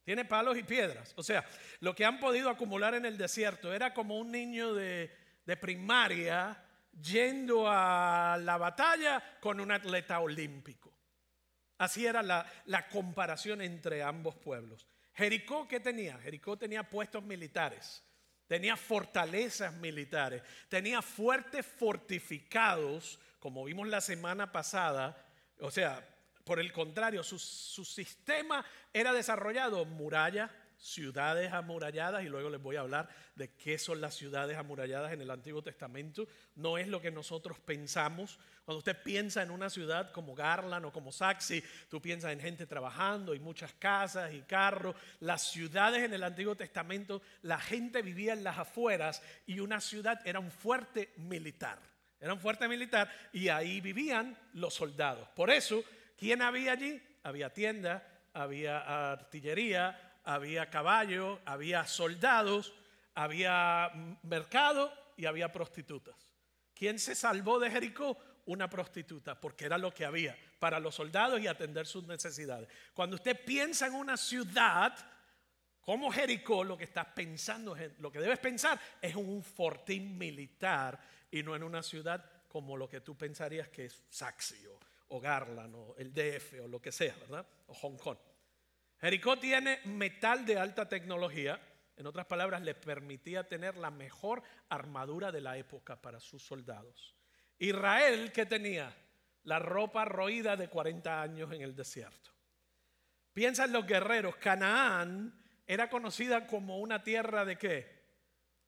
Tiene 0.02 0.24
palos 0.24 0.56
y 0.56 0.62
piedras. 0.62 1.12
O 1.16 1.22
sea, 1.22 1.44
lo 1.80 1.94
que 1.94 2.04
han 2.04 2.20
podido 2.20 2.50
acumular 2.50 2.94
en 2.94 3.06
el 3.06 3.16
desierto 3.16 3.72
era 3.72 3.92
como 3.94 4.18
un 4.18 4.30
niño 4.30 4.74
de, 4.74 5.10
primaria 5.60 6.62
yendo 7.02 7.66
a 7.68 8.38
la 8.40 8.56
batalla 8.56 9.22
con 9.40 9.60
un 9.60 9.72
atleta 9.72 10.20
olímpico. 10.20 10.92
Así 11.78 12.06
era 12.06 12.22
la 12.22 12.88
comparación 12.88 13.60
entre 13.60 14.02
ambos 14.02 14.36
pueblos. 14.36 14.86
Jericó, 15.14 15.68
¿qué 15.68 15.80
tenía? 15.80 16.18
Jericó 16.18 16.56
tenía 16.56 16.82
puestos 16.82 17.22
militares, 17.22 18.02
tenía 18.46 18.76
fortalezas 18.76 19.72
militares, 19.74 20.42
tenía 20.68 21.02
fuertes 21.02 21.64
fortificados, 21.64 23.18
como 23.38 23.64
vimos 23.64 23.88
la 23.88 24.00
semana 24.00 24.50
pasada. 24.50 25.16
O 25.60 25.70
sea, 25.70 26.06
por 26.44 26.58
el 26.58 26.72
contrario, 26.72 27.22
su, 27.22 27.38
su 27.38 27.84
sistema 27.84 28.64
era 28.92 29.12
desarrollado 29.12 29.84
muralla, 29.84 30.50
ciudades 30.84 31.50
amuralladas 31.50 32.24
y 32.24 32.28
luego 32.28 32.50
les 32.50 32.60
voy 32.60 32.76
a 32.76 32.80
hablar 32.80 33.08
de 33.34 33.54
qué 33.54 33.78
son 33.78 34.02
las 34.02 34.14
ciudades 34.14 34.58
amuralladas 34.58 35.12
en 35.12 35.22
el 35.22 35.30
Antiguo 35.30 35.62
Testamento. 35.62 36.28
No 36.56 36.76
es 36.76 36.88
lo 36.88 37.00
que 37.00 37.10
nosotros 37.10 37.58
pensamos. 37.58 38.38
Cuando 38.66 38.78
usted 38.78 39.02
piensa 39.02 39.42
en 39.42 39.50
una 39.50 39.70
ciudad 39.70 40.12
como 40.12 40.34
Garland 40.34 40.84
o 40.84 40.92
como 40.92 41.10
Saxi, 41.10 41.64
tú 41.88 42.02
piensas 42.02 42.32
en 42.32 42.40
gente 42.40 42.66
trabajando 42.66 43.34
y 43.34 43.40
muchas 43.40 43.72
casas 43.72 44.34
y 44.34 44.42
carros. 44.42 44.94
Las 45.20 45.50
ciudades 45.50 46.02
en 46.02 46.12
el 46.12 46.22
Antiguo 46.22 46.54
Testamento, 46.54 47.22
la 47.40 47.58
gente 47.58 48.02
vivía 48.02 48.34
en 48.34 48.44
las 48.44 48.58
afueras 48.58 49.22
y 49.46 49.60
una 49.60 49.80
ciudad 49.80 50.20
era 50.26 50.38
un 50.38 50.50
fuerte 50.50 51.14
militar. 51.16 51.78
Era 52.20 52.34
un 52.34 52.40
fuerte 52.40 52.68
militar 52.68 53.10
y 53.32 53.48
ahí 53.48 53.80
vivían 53.80 54.36
los 54.52 54.74
soldados. 54.74 55.28
Por 55.30 55.50
eso, 55.50 55.82
¿quién 56.18 56.42
había 56.42 56.72
allí? 56.72 57.02
Había 57.22 57.54
tiendas, 57.54 58.02
había 58.34 59.12
artillería, 59.12 60.03
había 60.24 60.70
caballos, 60.70 61.38
había 61.44 61.86
soldados, 61.86 62.72
había 63.14 63.90
mercado 64.22 64.92
y 65.16 65.26
había 65.26 65.52
prostitutas. 65.52 66.16
¿Quién 66.74 66.98
se 66.98 67.14
salvó 67.14 67.58
de 67.58 67.70
Jericó? 67.70 68.18
Una 68.46 68.68
prostituta, 68.68 69.40
porque 69.40 69.64
era 69.64 69.78
lo 69.78 69.92
que 69.92 70.04
había 70.04 70.36
para 70.58 70.80
los 70.80 70.94
soldados 70.94 71.40
y 71.40 71.46
atender 71.46 71.86
sus 71.86 72.06
necesidades. 72.06 72.68
Cuando 72.92 73.16
usted 73.16 73.42
piensa 73.44 73.86
en 73.86 73.94
una 73.94 74.16
ciudad 74.16 74.94
como 75.80 76.10
Jericó, 76.10 76.64
lo 76.64 76.76
que 76.76 76.84
estás 76.84 77.06
pensando, 77.06 77.76
lo 77.98 78.10
que 78.10 78.18
debes 78.18 78.38
pensar 78.38 78.80
es 79.00 79.14
un 79.14 79.42
fortín 79.42 80.16
militar 80.16 80.98
y 81.30 81.42
no 81.42 81.54
en 81.54 81.62
una 81.62 81.82
ciudad 81.82 82.24
como 82.48 82.76
lo 82.76 82.88
que 82.88 83.02
tú 83.02 83.16
pensarías 83.16 83.68
que 83.68 83.86
es 83.86 84.04
Saxi 84.08 84.66
o, 84.66 84.78
o 85.08 85.20
Garland 85.20 85.74
o 85.74 85.94
el 85.98 86.12
DF 86.14 86.60
o 86.64 86.68
lo 86.68 86.80
que 86.80 86.92
sea, 86.92 87.14
¿verdad? 87.16 87.46
O 87.66 87.74
Hong 87.74 87.96
Kong. 87.98 88.18
Jericó 89.00 89.38
tiene 89.38 89.80
metal 89.84 90.46
de 90.46 90.58
alta 90.58 90.88
tecnología, 90.88 91.60
en 91.96 92.06
otras 92.06 92.26
palabras, 92.26 92.62
le 92.62 92.74
permitía 92.74 93.46
tener 93.46 93.76
la 93.76 93.90
mejor 93.90 94.42
armadura 94.68 95.30
de 95.30 95.40
la 95.40 95.56
época 95.56 96.00
para 96.00 96.18
sus 96.18 96.42
soldados. 96.42 97.14
Israel, 97.58 98.32
¿qué 98.32 98.46
tenía? 98.46 98.94
La 99.44 99.58
ropa 99.58 100.04
roída 100.04 100.56
de 100.56 100.68
40 100.68 101.22
años 101.22 101.52
en 101.52 101.62
el 101.62 101.76
desierto. 101.76 102.30
Piensa 103.32 103.64
en 103.64 103.72
los 103.72 103.86
guerreros. 103.86 104.36
Canaán 104.36 105.40
era 105.66 105.88
conocida 105.88 106.46
como 106.46 106.78
una 106.78 107.04
tierra 107.04 107.44
de 107.44 107.56
qué? 107.56 108.04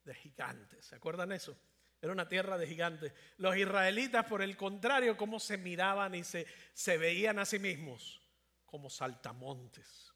De 0.04 0.14
gigantes. 0.14 0.84
¿Se 0.84 0.94
acuerdan 0.94 1.32
eso? 1.32 1.56
Era 2.00 2.12
una 2.12 2.28
tierra 2.28 2.58
de 2.58 2.66
gigantes. 2.66 3.12
Los 3.38 3.56
israelitas, 3.56 4.26
por 4.26 4.40
el 4.40 4.56
contrario, 4.56 5.16
cómo 5.16 5.40
se 5.40 5.56
miraban 5.56 6.14
y 6.14 6.22
se 6.22 6.98
veían 6.98 7.40
a 7.40 7.44
sí 7.44 7.58
mismos 7.58 8.20
como 8.66 8.88
saltamontes 8.88 10.15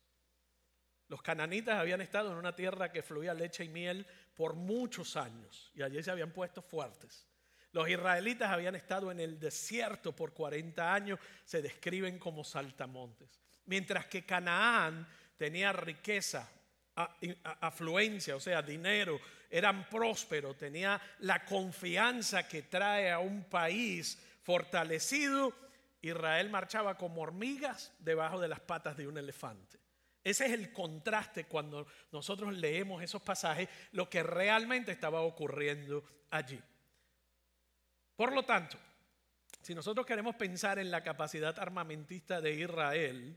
los 1.11 1.23
cananitas 1.23 1.77
habían 1.77 2.01
estado 2.01 2.31
en 2.31 2.39
una 2.39 2.55
tierra 2.55 2.93
que 2.93 3.03
fluía 3.03 3.35
leche 3.35 3.65
y 3.65 3.69
miel 3.69 4.07
por 4.33 4.55
muchos 4.55 5.17
años 5.17 5.73
y 5.75 5.83
allí 5.83 6.01
se 6.05 6.13
habían 6.13 6.31
puesto 6.31 6.63
fuertes. 6.63 7.27
Los 7.73 7.89
israelitas 7.89 8.49
habían 8.49 8.77
estado 8.77 9.11
en 9.11 9.19
el 9.19 9.41
desierto 9.41 10.15
por 10.15 10.33
40 10.33 10.95
años, 10.95 11.19
se 11.45 11.63
describen 11.63 12.17
como 12.21 12.45
saltamontes. 12.45 13.41
Mientras 13.67 14.07
que 14.07 14.25
Canaán 14.25 15.05
tenía 15.37 15.73
riqueza, 15.73 16.49
afluencia, 16.95 18.37
o 18.37 18.41
sea, 18.41 18.63
dinero, 18.63 19.21
eran 19.51 19.89
prósperos, 19.89 20.57
tenía 20.57 21.01
la 21.19 21.45
confianza 21.45 22.47
que 22.47 22.63
trae 22.63 23.11
a 23.11 23.19
un 23.19 23.43
país 23.45 24.17
fortalecido, 24.43 25.53
Israel 26.03 26.51
marchaba 26.51 26.97
como 26.97 27.23
hormigas 27.23 27.93
debajo 27.99 28.39
de 28.39 28.47
las 28.47 28.61
patas 28.61 28.97
de 28.97 29.09
un 29.09 29.19
elefante. 29.19 29.80
Ese 30.23 30.47
es 30.47 30.53
el 30.53 30.73
contraste 30.73 31.45
cuando 31.45 31.87
nosotros 32.13 32.55
leemos 32.55 33.03
esos 33.03 33.23
pasajes, 33.23 33.69
lo 33.93 34.11
que 34.11 34.23
realmente 34.23 34.93
estaba 34.93 35.23
ocurriendo 35.23 36.05
allí. 36.31 36.61
Por 38.17 38.33
lo 38.33 38.45
tanto, 38.45 38.77
si 39.63 39.75
nosotros 39.75 40.07
queremos 40.07 40.37
pensar 40.37 40.79
en 40.79 40.91
la 40.91 41.03
capacidad 41.03 41.59
armamentista 41.59 42.41
de 42.41 42.53
Israel, 42.53 43.37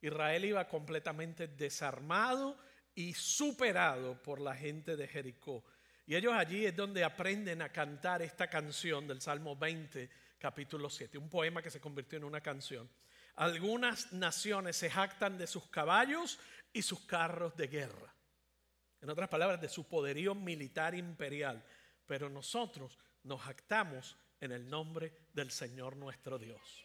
Israel 0.00 0.44
iba 0.44 0.68
completamente 0.68 1.48
desarmado 1.48 2.58
y 2.94 3.12
superado 3.14 4.22
por 4.22 4.40
la 4.40 4.54
gente 4.54 4.96
de 4.96 5.08
Jericó. 5.08 5.64
Y 6.06 6.14
ellos 6.14 6.34
allí 6.34 6.66
es 6.66 6.76
donde 6.76 7.02
aprenden 7.02 7.62
a 7.62 7.70
cantar 7.70 8.20
esta 8.22 8.48
canción 8.48 9.06
del 9.06 9.22
Salmo 9.22 9.56
20, 9.56 10.10
capítulo 10.38 10.90
7, 10.90 11.16
un 11.16 11.30
poema 11.30 11.62
que 11.62 11.70
se 11.70 11.80
convirtió 11.80 12.18
en 12.18 12.24
una 12.24 12.42
canción. 12.42 12.88
Algunas 13.36 14.12
naciones 14.12 14.76
se 14.76 14.90
jactan 14.90 15.38
de 15.38 15.46
sus 15.46 15.68
caballos 15.68 16.38
y 16.72 16.82
sus 16.82 17.00
carros 17.00 17.56
de 17.56 17.66
guerra. 17.66 18.14
En 19.00 19.10
otras 19.10 19.28
palabras, 19.28 19.60
de 19.60 19.68
su 19.68 19.86
poderío 19.86 20.34
militar 20.34 20.94
imperial. 20.94 21.64
Pero 22.06 22.28
nosotros 22.28 22.98
nos 23.22 23.40
jactamos 23.40 24.16
en 24.40 24.52
el 24.52 24.68
nombre 24.68 25.28
del 25.32 25.50
Señor 25.50 25.96
nuestro 25.96 26.38
Dios. 26.38 26.84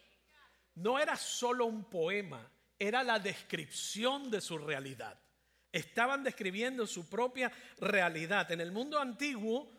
No 0.74 0.98
era 0.98 1.16
solo 1.16 1.66
un 1.66 1.84
poema, 1.84 2.50
era 2.78 3.02
la 3.02 3.18
descripción 3.18 4.30
de 4.30 4.40
su 4.40 4.58
realidad. 4.58 5.18
Estaban 5.72 6.24
describiendo 6.24 6.86
su 6.86 7.08
propia 7.08 7.52
realidad. 7.78 8.50
En 8.50 8.60
el 8.60 8.72
mundo 8.72 8.98
antiguo, 8.98 9.70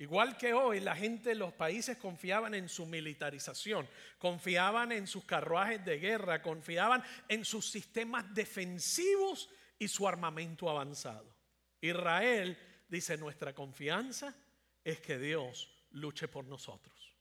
Igual 0.00 0.38
que 0.38 0.54
hoy, 0.54 0.80
la 0.80 0.96
gente 0.96 1.34
los 1.34 1.52
países 1.52 1.98
confiaban 1.98 2.54
en 2.54 2.70
su 2.70 2.86
militarización, 2.86 3.86
confiaban 4.18 4.92
en 4.92 5.06
sus 5.06 5.26
carruajes 5.26 5.84
de 5.84 5.98
guerra, 5.98 6.40
confiaban 6.40 7.04
en 7.28 7.44
sus 7.44 7.70
sistemas 7.70 8.34
defensivos 8.34 9.50
y 9.78 9.88
su 9.88 10.08
armamento 10.08 10.70
avanzado. 10.70 11.36
Israel 11.82 12.56
dice, 12.88 13.18
nuestra 13.18 13.54
confianza 13.54 14.34
es 14.82 15.00
que 15.00 15.18
Dios 15.18 15.68
luche 15.90 16.28
por 16.28 16.46
nosotros. 16.46 17.14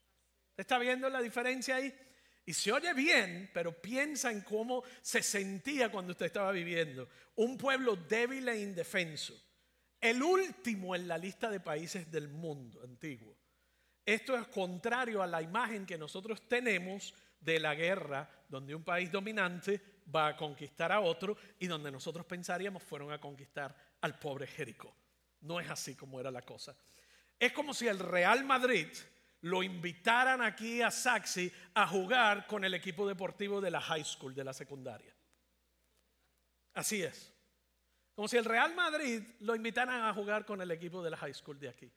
¿Está 0.55 0.77
viendo 0.77 1.09
la 1.09 1.21
diferencia 1.21 1.75
ahí? 1.75 1.93
Y 2.45 2.53
se 2.53 2.71
oye 2.71 2.93
bien, 2.93 3.51
pero 3.53 3.73
piensa 3.73 4.31
en 4.31 4.39
cómo 4.39 4.83
se 5.01 5.21
sentía 5.21 5.91
cuando 5.91 6.13
usted 6.13 6.27
estaba 6.27 6.53
viviendo. 6.53 7.09
Un 7.35 7.57
pueblo 7.57 7.97
débil 7.97 8.47
e 8.47 8.61
indefenso 8.61 9.48
el 10.01 10.21
último 10.23 10.95
en 10.95 11.07
la 11.07 11.17
lista 11.17 11.49
de 11.49 11.59
países 11.59 12.09
del 12.11 12.29
mundo 12.29 12.81
antiguo. 12.83 13.35
Esto 14.05 14.35
es 14.35 14.47
contrario 14.47 15.21
a 15.21 15.27
la 15.27 15.41
imagen 15.41 15.85
que 15.85 15.97
nosotros 15.97 16.47
tenemos 16.47 17.13
de 17.39 17.59
la 17.59 17.75
guerra, 17.75 18.29
donde 18.47 18.73
un 18.73 18.83
país 18.83 19.11
dominante 19.11 19.81
va 20.13 20.29
a 20.29 20.37
conquistar 20.37 20.91
a 20.91 20.99
otro 20.99 21.37
y 21.59 21.67
donde 21.67 21.91
nosotros 21.91 22.25
pensaríamos 22.25 22.81
fueron 22.83 23.11
a 23.11 23.19
conquistar 23.19 23.75
al 24.01 24.17
pobre 24.17 24.47
Jericó. 24.47 24.95
No 25.41 25.59
es 25.59 25.69
así 25.69 25.95
como 25.95 26.19
era 26.19 26.31
la 26.31 26.41
cosa. 26.41 26.75
Es 27.37 27.53
como 27.53 27.73
si 27.73 27.87
el 27.87 27.99
Real 27.99 28.43
Madrid 28.43 28.87
lo 29.41 29.63
invitaran 29.63 30.41
aquí 30.41 30.81
a 30.81 30.91
Saxi 30.91 31.51
a 31.73 31.87
jugar 31.87 32.47
con 32.47 32.65
el 32.65 32.73
equipo 32.73 33.07
deportivo 33.07 33.61
de 33.61 33.71
la 33.71 33.79
high 33.79 34.03
school, 34.03 34.35
de 34.35 34.43
la 34.43 34.53
secundaria. 34.53 35.15
Así 36.73 37.01
es. 37.01 37.33
Como 38.19 38.27
si 38.27 38.35
el 38.35 38.43
Real 38.43 38.75
Madrid 38.75 39.23
lo 39.39 39.55
invitaran 39.55 40.03
a 40.03 40.13
jugar 40.13 40.45
con 40.45 40.59
el 40.59 40.69
equipo 40.71 41.01
de 41.01 41.09
la 41.09 41.15
high 41.15 41.33
school 41.33 41.57
de 41.57 41.69
aquí. 41.69 41.89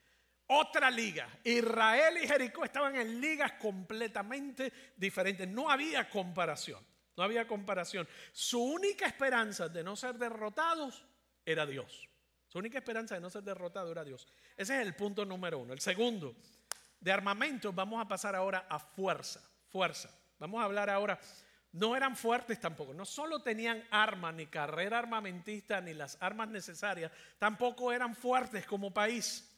Otra 0.47 0.89
liga. 0.89 1.27
Israel 1.43 2.17
y 2.23 2.25
Jericó 2.25 2.63
estaban 2.63 2.95
en 2.95 3.19
ligas 3.19 3.51
completamente 3.59 4.71
diferentes. 4.95 5.45
No 5.49 5.69
había 5.69 6.09
comparación. 6.09 6.81
No 7.17 7.23
había 7.23 7.45
comparación. 7.45 8.07
Su 8.31 8.63
única 8.63 9.05
esperanza 9.05 9.67
de 9.67 9.83
no 9.83 9.97
ser 9.97 10.17
derrotados 10.17 11.03
era 11.45 11.65
Dios. 11.65 12.07
Su 12.47 12.59
única 12.59 12.77
esperanza 12.77 13.15
de 13.15 13.19
no 13.19 13.29
ser 13.29 13.43
derrotado 13.43 13.91
era 13.91 14.05
Dios. 14.05 14.25
Ese 14.55 14.79
es 14.79 14.87
el 14.87 14.95
punto 14.95 15.25
número 15.25 15.59
uno. 15.59 15.73
El 15.73 15.81
segundo, 15.81 16.37
de 17.01 17.11
armamento, 17.11 17.73
vamos 17.73 18.01
a 18.01 18.07
pasar 18.07 18.33
ahora 18.33 18.65
a 18.69 18.79
fuerza. 18.79 19.41
Fuerza. 19.67 20.09
Vamos 20.39 20.61
a 20.61 20.63
hablar 20.63 20.89
ahora. 20.89 21.19
No 21.73 21.95
eran 21.95 22.15
fuertes 22.15 22.59
tampoco. 22.59 22.93
No 22.93 23.03
solo 23.03 23.41
tenían 23.41 23.83
armas, 23.89 24.33
ni 24.35 24.45
carrera 24.45 24.99
armamentista, 24.99 25.81
ni 25.81 25.93
las 25.93 26.17
armas 26.21 26.47
necesarias. 26.49 27.11
Tampoco 27.39 27.91
eran 27.91 28.15
fuertes 28.15 28.65
como 28.65 28.93
país. 28.93 29.49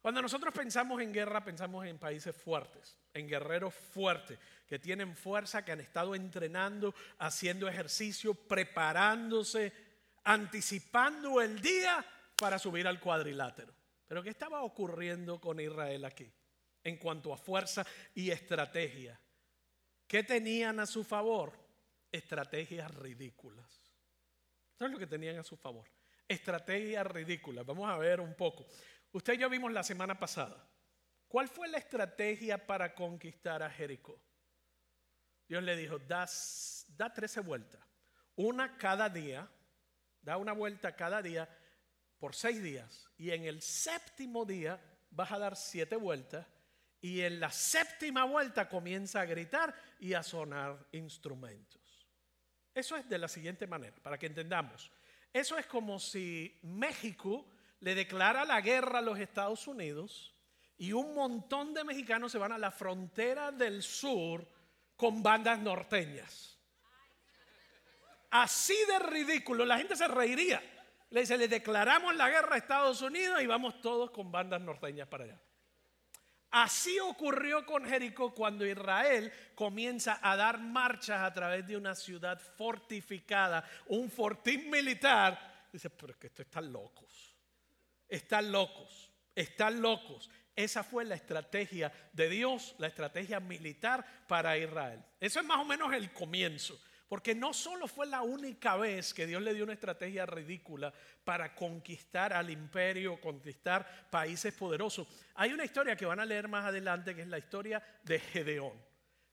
Cuando 0.00 0.22
nosotros 0.22 0.54
pensamos 0.54 1.02
en 1.02 1.12
guerra, 1.12 1.44
pensamos 1.44 1.84
en 1.84 1.98
países 1.98 2.34
fuertes, 2.36 2.96
en 3.12 3.26
guerreros 3.26 3.74
fuertes, 3.74 4.38
que 4.68 4.78
tienen 4.78 5.16
fuerza, 5.16 5.64
que 5.64 5.72
han 5.72 5.80
estado 5.80 6.14
entrenando, 6.14 6.94
haciendo 7.18 7.68
ejercicio, 7.68 8.32
preparándose, 8.32 9.72
anticipando 10.22 11.40
el 11.40 11.60
día 11.60 12.04
para 12.36 12.60
subir 12.60 12.86
al 12.86 13.00
cuadrilátero. 13.00 13.74
Pero 14.06 14.22
¿qué 14.22 14.30
estaba 14.30 14.62
ocurriendo 14.62 15.40
con 15.40 15.58
Israel 15.58 16.04
aquí 16.04 16.30
en 16.84 16.96
cuanto 16.96 17.32
a 17.32 17.36
fuerza 17.36 17.84
y 18.14 18.30
estrategia? 18.30 19.18
¿Qué 20.08 20.24
tenían 20.24 20.80
a 20.80 20.86
su 20.86 21.04
favor? 21.04 21.52
Estrategias 22.10 22.92
ridículas. 22.94 23.66
Eso 24.74 24.86
es 24.86 24.90
lo 24.90 24.98
que 24.98 25.06
tenían 25.06 25.38
a 25.38 25.44
su 25.44 25.56
favor. 25.56 25.86
Estrategias 26.26 27.06
ridículas. 27.06 27.64
Vamos 27.66 27.88
a 27.88 27.98
ver 27.98 28.20
un 28.20 28.34
poco. 28.34 28.66
Usted 29.12 29.34
y 29.34 29.38
yo 29.38 29.50
vimos 29.50 29.70
la 29.70 29.82
semana 29.82 30.18
pasada. 30.18 30.66
¿Cuál 31.28 31.48
fue 31.48 31.68
la 31.68 31.78
estrategia 31.78 32.66
para 32.66 32.94
conquistar 32.94 33.62
a 33.62 33.70
Jericó? 33.70 34.18
Dios 35.46 35.62
le 35.62 35.76
dijo, 35.76 35.98
da, 35.98 36.26
da 36.88 37.12
13 37.12 37.40
vueltas, 37.40 37.80
una 38.36 38.76
cada 38.76 39.08
día, 39.08 39.50
da 40.20 40.36
una 40.36 40.52
vuelta 40.52 40.94
cada 40.94 41.22
día 41.22 41.48
por 42.18 42.34
seis 42.34 42.62
días. 42.62 43.08
Y 43.16 43.30
en 43.30 43.44
el 43.44 43.62
séptimo 43.62 44.44
día 44.44 44.80
vas 45.10 45.32
a 45.32 45.38
dar 45.38 45.56
siete 45.56 45.96
vueltas. 45.96 46.46
Y 47.00 47.20
en 47.20 47.40
la 47.40 47.50
séptima 47.50 48.24
vuelta 48.24 48.68
comienza 48.68 49.20
a 49.20 49.24
gritar 49.24 49.74
y 50.00 50.14
a 50.14 50.22
sonar 50.22 50.86
instrumentos. 50.92 52.08
Eso 52.74 52.96
es 52.96 53.08
de 53.08 53.18
la 53.18 53.28
siguiente 53.28 53.66
manera, 53.66 53.96
para 54.02 54.18
que 54.18 54.26
entendamos. 54.26 54.90
Eso 55.32 55.58
es 55.58 55.66
como 55.66 55.98
si 55.98 56.58
México 56.62 57.46
le 57.80 57.94
declara 57.94 58.44
la 58.44 58.60
guerra 58.60 58.98
a 58.98 59.02
los 59.02 59.18
Estados 59.18 59.66
Unidos 59.66 60.34
y 60.76 60.92
un 60.92 61.14
montón 61.14 61.74
de 61.74 61.84
mexicanos 61.84 62.32
se 62.32 62.38
van 62.38 62.52
a 62.52 62.58
la 62.58 62.70
frontera 62.70 63.52
del 63.52 63.82
sur 63.82 64.46
con 64.96 65.22
bandas 65.22 65.58
norteñas. 65.58 66.58
Así 68.30 68.76
de 68.86 68.98
ridículo, 68.98 69.64
la 69.64 69.78
gente 69.78 69.96
se 69.96 70.06
reiría. 70.06 70.62
Le 71.10 71.20
dice, 71.20 71.38
le 71.38 71.48
declaramos 71.48 72.14
la 72.14 72.28
guerra 72.28 72.54
a 72.54 72.58
Estados 72.58 73.00
Unidos 73.00 73.40
y 73.42 73.46
vamos 73.46 73.80
todos 73.80 74.10
con 74.10 74.30
bandas 74.30 74.60
norteñas 74.60 75.08
para 75.08 75.24
allá. 75.24 75.40
Así 76.50 76.98
ocurrió 76.98 77.66
con 77.66 77.84
Jericó 77.84 78.34
cuando 78.34 78.66
Israel 78.66 79.32
comienza 79.54 80.18
a 80.22 80.34
dar 80.36 80.58
marchas 80.58 81.20
a 81.20 81.32
través 81.32 81.66
de 81.66 81.76
una 81.76 81.94
ciudad 81.94 82.40
fortificada, 82.40 83.64
un 83.88 84.10
fortín 84.10 84.70
militar. 84.70 85.66
Dice, 85.72 85.90
pero 85.90 86.12
es 86.12 86.18
que 86.18 86.28
esto 86.28 86.42
están 86.42 86.72
locos. 86.72 87.36
Están 88.08 88.50
locos, 88.50 89.10
están 89.34 89.82
locos. 89.82 90.30
Esa 90.56 90.82
fue 90.82 91.04
la 91.04 91.14
estrategia 91.14 91.92
de 92.12 92.28
Dios, 92.28 92.74
la 92.78 92.88
estrategia 92.88 93.38
militar 93.38 94.04
para 94.26 94.56
Israel. 94.56 95.04
Eso 95.20 95.40
es 95.40 95.46
más 95.46 95.58
o 95.58 95.64
menos 95.64 95.92
el 95.92 96.12
comienzo. 96.12 96.80
Porque 97.08 97.34
no 97.34 97.54
solo 97.54 97.88
fue 97.88 98.06
la 98.06 98.20
única 98.20 98.76
vez 98.76 99.14
que 99.14 99.26
Dios 99.26 99.40
le 99.40 99.54
dio 99.54 99.64
una 99.64 99.72
estrategia 99.72 100.26
ridícula 100.26 100.92
para 101.24 101.54
conquistar 101.54 102.34
al 102.34 102.50
imperio, 102.50 103.18
conquistar 103.18 104.08
países 104.10 104.52
poderosos. 104.52 105.08
Hay 105.34 105.52
una 105.52 105.64
historia 105.64 105.96
que 105.96 106.04
van 106.04 106.20
a 106.20 106.26
leer 106.26 106.48
más 106.48 106.66
adelante 106.66 107.14
que 107.14 107.22
es 107.22 107.28
la 107.28 107.38
historia 107.38 107.82
de 108.04 108.20
Gedeón. 108.20 108.74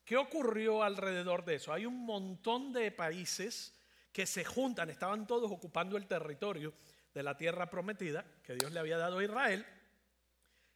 ¿Qué 0.06 0.16
ocurrió 0.16 0.84
alrededor 0.84 1.44
de 1.44 1.56
eso? 1.56 1.74
Hay 1.74 1.86
un 1.86 2.06
montón 2.06 2.72
de 2.72 2.92
países 2.92 3.74
que 4.14 4.26
se 4.26 4.46
juntan, 4.46 4.90
estaban 4.90 5.28
todos 5.28 5.52
ocupando 5.52 5.98
el 5.98 6.08
territorio 6.08 6.74
de 7.14 7.24
la 7.24 7.36
tierra 7.36 7.70
prometida 7.70 8.24
que 8.42 8.56
Dios 8.56 8.72
le 8.72 8.80
había 8.80 8.98
dado 8.98 9.18
a 9.18 9.24
Israel. 9.24 9.66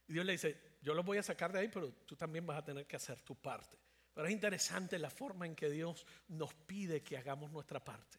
Y 0.06 0.12
Dios 0.12 0.26
le 0.26 0.32
dice, 0.32 0.60
yo 0.82 0.92
los 0.92 1.04
voy 1.04 1.16
a 1.16 1.22
sacar 1.22 1.50
de 1.50 1.60
ahí, 1.60 1.68
pero 1.68 1.90
tú 2.04 2.16
también 2.16 2.44
vas 2.44 2.58
a 2.58 2.64
tener 2.64 2.86
que 2.86 2.96
hacer 2.96 3.20
tu 3.20 3.34
parte. 3.36 3.78
Pero 4.14 4.26
es 4.26 4.32
interesante 4.32 4.98
la 4.98 5.10
forma 5.10 5.46
en 5.46 5.54
que 5.54 5.70
Dios 5.70 6.06
nos 6.28 6.52
pide 6.54 7.02
que 7.02 7.16
hagamos 7.16 7.50
nuestra 7.50 7.82
parte. 7.82 8.18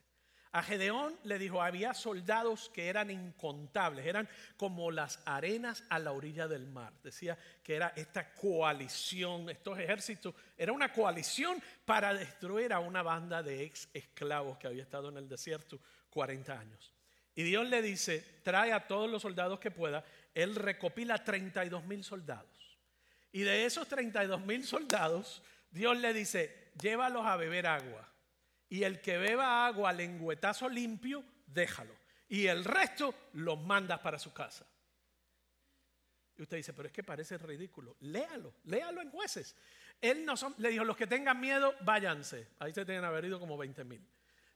A 0.54 0.64
Gedeón 0.64 1.18
le 1.24 1.40
dijo, 1.40 1.62
había 1.62 1.94
soldados 1.94 2.70
que 2.74 2.90
eran 2.90 3.10
incontables, 3.10 4.06
eran 4.06 4.28
como 4.58 4.92
las 4.92 5.22
arenas 5.26 5.86
a 5.90 5.98
la 5.98 6.12
orilla 6.12 6.46
del 6.50 6.68
mar. 6.68 6.92
Decía 7.02 7.38
que 7.64 7.76
era 7.76 7.94
esta 7.96 8.34
coalición, 8.34 9.50
estos 9.50 9.80
ejércitos, 9.80 10.36
era 10.58 10.74
una 10.74 10.92
coalición 10.92 11.62
para 11.86 12.14
destruir 12.14 12.74
a 12.74 12.80
una 12.80 13.02
banda 13.02 13.42
de 13.42 13.64
ex 13.64 13.88
esclavos 13.94 14.58
que 14.58 14.68
había 14.68 14.84
estado 14.84 15.08
en 15.08 15.18
el 15.18 15.30
desierto 15.30 15.80
40 16.10 16.60
años. 16.60 16.94
Y 17.34 17.44
Dios 17.44 17.70
le 17.70 17.82
dice, 17.82 18.20
trae 18.44 18.74
a 18.74 18.88
todos 18.88 19.10
los 19.10 19.22
soldados 19.22 19.58
que 19.58 19.72
pueda. 19.72 20.04
Él 20.34 20.56
recopila 20.56 21.24
32 21.24 21.86
mil 21.86 22.04
soldados. 22.04 22.78
Y 23.32 23.42
de 23.44 23.66
esos 23.66 23.88
32 23.88 24.46
mil 24.46 24.66
soldados, 24.66 25.42
Dios 25.72 25.98
le 25.98 26.14
dice, 26.14 26.72
llévalos 26.80 27.26
a 27.26 27.38
beber 27.38 27.66
agua. 27.66 28.08
Y 28.70 28.84
el 28.84 29.02
que 29.02 29.18
beba 29.18 29.66
agua 29.66 29.92
lengüetazo 29.94 30.70
limpio, 30.70 31.24
déjalo. 31.48 31.96
Y 32.28 32.48
el 32.48 32.64
resto 32.64 33.14
los 33.34 33.62
mandas 33.62 34.00
para 34.00 34.20
su 34.20 34.34
casa. 34.34 34.66
Y 36.38 36.42
usted 36.42 36.58
dice, 36.58 36.74
pero 36.74 36.88
es 36.88 36.94
que 36.94 37.04
parece 37.04 37.38
ridículo. 37.38 37.98
Léalo, 38.02 38.54
léalo 38.66 39.02
en 39.02 39.12
jueces. 39.12 39.56
Él 40.00 40.26
no 40.26 40.36
son, 40.38 40.56
le 40.58 40.70
dijo, 40.70 40.84
los 40.84 40.98
que 40.98 41.08
tengan 41.08 41.40
miedo, 41.40 41.76
váyanse. 41.82 42.48
Ahí 42.60 42.74
se 42.74 42.86
tienen 42.86 43.04
haber 43.04 43.26
ido 43.26 43.40
como 43.40 43.58
20 43.58 43.84
mil. 43.84 44.06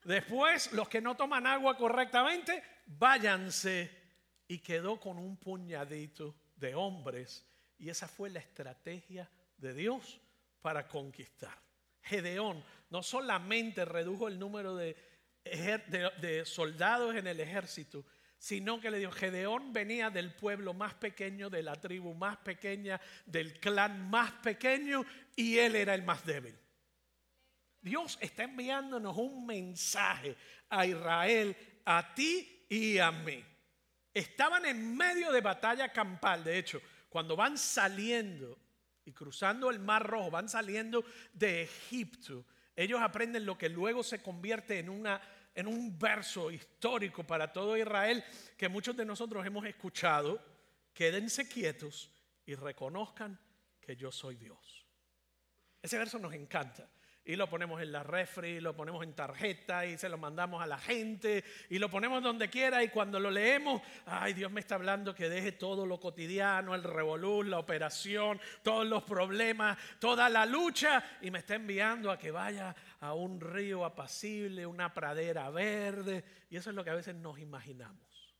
Después, 0.03 0.71
los 0.73 0.87
que 0.87 1.01
no 1.01 1.15
toman 1.15 1.47
agua 1.47 1.77
correctamente, 1.77 2.63
váyanse. 2.85 4.03
Y 4.47 4.59
quedó 4.59 4.99
con 4.99 5.17
un 5.17 5.37
puñadito 5.37 6.35
de 6.55 6.75
hombres. 6.75 7.45
Y 7.77 7.89
esa 7.89 8.07
fue 8.07 8.29
la 8.29 8.39
estrategia 8.39 9.29
de 9.57 9.73
Dios 9.73 10.21
para 10.65 10.87
conquistar. 10.87 11.55
Gedeón 12.01 12.63
no 12.89 13.03
solamente 13.03 13.85
redujo 13.85 14.27
el 14.27 14.39
número 14.39 14.75
de, 14.75 14.95
soldados 16.43 17.15
en 17.15 17.27
el 17.27 17.39
ejército, 17.39 18.03
sino 18.39 18.81
que 18.81 18.89
le 18.89 18.97
dijo, 18.97 19.11
Gedeón 19.11 19.73
venía 19.73 20.09
del 20.09 20.33
pueblo 20.33 20.73
más 20.73 20.95
pequeño, 20.95 21.51
de 21.51 21.61
la 21.61 21.75
tribu 21.75 22.15
más 22.15 22.37
pequeña, 22.37 22.99
del 23.27 23.59
clan 23.59 24.09
más 24.09 24.31
pequeño, 24.31 25.05
y 25.35 25.59
él 25.59 25.75
era 25.75 25.93
el 25.93 26.01
más 26.01 26.25
débil. 26.25 26.57
Dios 27.79 28.17
está 28.19 28.45
enviándonos 28.45 29.15
un 29.17 29.45
mensaje 29.45 30.35
a 30.69 30.83
Israel, 30.87 31.55
a 31.85 32.15
ti 32.15 32.65
y 32.69 32.97
a 32.97 33.11
mí. 33.11 33.45
Estaban 34.11 34.65
en 34.65 34.97
medio 34.97 35.31
de 35.31 35.41
batalla 35.41 35.93
campal, 35.93 36.43
de 36.43 36.57
hecho, 36.57 36.81
cuando 37.07 37.35
van 37.35 37.55
saliendo 37.55 38.64
y 39.05 39.11
cruzando 39.11 39.69
el 39.69 39.79
Mar 39.79 40.05
Rojo, 40.05 40.31
van 40.31 40.49
saliendo 40.49 41.05
de 41.33 41.63
Egipto, 41.63 42.45
ellos 42.75 42.99
aprenden 43.01 43.45
lo 43.45 43.57
que 43.57 43.69
luego 43.69 44.03
se 44.03 44.21
convierte 44.21 44.79
en, 44.79 44.89
una, 44.89 45.21
en 45.53 45.67
un 45.67 45.97
verso 45.97 46.51
histórico 46.51 47.23
para 47.23 47.53
todo 47.53 47.77
Israel 47.77 48.23
que 48.57 48.67
muchos 48.67 48.97
de 48.97 49.05
nosotros 49.05 49.45
hemos 49.45 49.65
escuchado. 49.65 50.43
Quédense 50.93 51.47
quietos 51.47 52.11
y 52.45 52.55
reconozcan 52.55 53.39
que 53.79 53.95
yo 53.95 54.11
soy 54.11 54.35
Dios. 54.35 54.85
Ese 55.81 55.97
verso 55.97 56.19
nos 56.19 56.33
encanta. 56.33 56.89
Y 57.25 57.35
lo 57.35 57.49
ponemos 57.49 57.81
en 57.81 57.91
la 57.91 58.03
refri, 58.03 58.59
lo 58.61 58.75
ponemos 58.75 59.03
en 59.03 59.13
tarjeta 59.13 59.85
y 59.85 59.97
se 59.97 60.07
lo 60.07 60.17
mandamos 60.17 60.61
a 60.61 60.67
la 60.67 60.77
gente 60.77 61.43
y 61.69 61.79
lo 61.79 61.89
ponemos 61.89 62.21
donde 62.21 62.49
quiera 62.49 62.83
y 62.83 62.89
cuando 62.89 63.19
lo 63.19 63.31
leemos, 63.31 63.81
ay 64.05 64.33
Dios 64.33 64.51
me 64.51 64.59
está 64.59 64.75
hablando 64.75 65.15
que 65.15 65.27
deje 65.27 65.51
todo 65.51 65.87
lo 65.87 65.99
cotidiano, 65.99 66.75
el 66.75 66.83
revolú, 66.83 67.41
la 67.41 67.57
operación, 67.57 68.39
todos 68.61 68.85
los 68.85 69.03
problemas, 69.03 69.77
toda 69.99 70.29
la 70.29 70.45
lucha 70.45 71.03
y 71.21 71.31
me 71.31 71.39
está 71.39 71.55
enviando 71.55 72.11
a 72.11 72.19
que 72.19 72.29
vaya 72.29 72.75
a 72.99 73.13
un 73.15 73.41
río 73.41 73.85
apacible, 73.85 74.67
una 74.67 74.93
pradera 74.93 75.49
verde 75.49 76.23
y 76.51 76.57
eso 76.57 76.69
es 76.69 76.75
lo 76.75 76.83
que 76.83 76.91
a 76.91 76.95
veces 76.95 77.15
nos 77.15 77.39
imaginamos. 77.39 78.35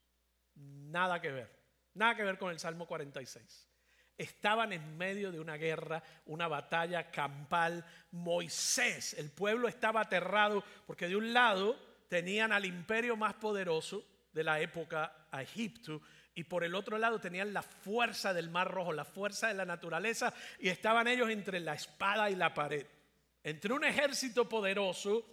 Nada 0.55 1.19
que 1.19 1.31
ver, 1.31 1.49
nada 1.95 2.15
que 2.15 2.23
ver 2.23 2.37
con 2.37 2.51
el 2.51 2.59
Salmo 2.59 2.85
46 2.85 3.74
estaban 4.17 4.73
en 4.73 4.97
medio 4.97 5.31
de 5.31 5.39
una 5.39 5.57
guerra, 5.57 6.01
una 6.25 6.47
batalla 6.47 7.11
campal. 7.11 7.85
Moisés, 8.11 9.13
el 9.15 9.31
pueblo 9.31 9.67
estaba 9.67 10.01
aterrado 10.01 10.63
porque 10.85 11.07
de 11.07 11.15
un 11.15 11.33
lado 11.33 11.77
tenían 12.07 12.51
al 12.51 12.65
imperio 12.65 13.15
más 13.15 13.33
poderoso 13.35 14.05
de 14.31 14.43
la 14.43 14.59
época, 14.59 15.27
a 15.31 15.41
Egipto, 15.41 16.01
y 16.33 16.43
por 16.43 16.65
el 16.65 16.75
otro 16.75 16.97
lado 16.97 17.19
tenían 17.19 17.53
la 17.53 17.61
fuerza 17.61 18.33
del 18.33 18.49
mar 18.49 18.69
rojo, 18.69 18.91
la 18.91 19.05
fuerza 19.05 19.47
de 19.47 19.53
la 19.53 19.65
naturaleza, 19.65 20.33
y 20.59 20.67
estaban 20.67 21.07
ellos 21.07 21.29
entre 21.29 21.61
la 21.61 21.73
espada 21.73 22.29
y 22.29 22.35
la 22.35 22.53
pared, 22.53 22.85
entre 23.43 23.73
un 23.73 23.85
ejército 23.85 24.47
poderoso 24.47 25.25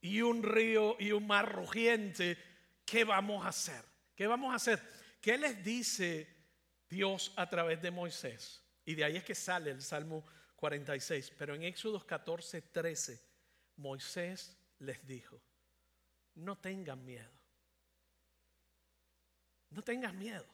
y 0.00 0.22
un 0.22 0.42
río 0.42 0.96
y 0.98 1.12
un 1.12 1.26
mar 1.26 1.52
rugiente. 1.52 2.38
¿Qué 2.86 3.04
vamos 3.04 3.44
a 3.44 3.48
hacer? 3.48 3.84
¿Qué 4.14 4.26
vamos 4.26 4.52
a 4.52 4.56
hacer? 4.56 4.80
¿Qué 5.20 5.36
les 5.36 5.62
dice 5.62 6.37
Dios 6.88 7.32
a 7.36 7.48
través 7.48 7.80
de 7.82 7.90
Moisés. 7.90 8.62
Y 8.84 8.94
de 8.94 9.04
ahí 9.04 9.16
es 9.16 9.24
que 9.24 9.34
sale 9.34 9.70
el 9.70 9.82
Salmo 9.82 10.24
46. 10.56 11.32
Pero 11.36 11.54
en 11.54 11.64
Éxodo 11.64 12.04
14, 12.06 12.62
13, 12.62 13.22
Moisés 13.76 14.56
les 14.78 15.06
dijo, 15.06 15.40
no 16.34 16.56
tengan 16.58 17.04
miedo. 17.04 17.32
No 19.70 19.82
tengas 19.82 20.14
miedo. 20.14 20.46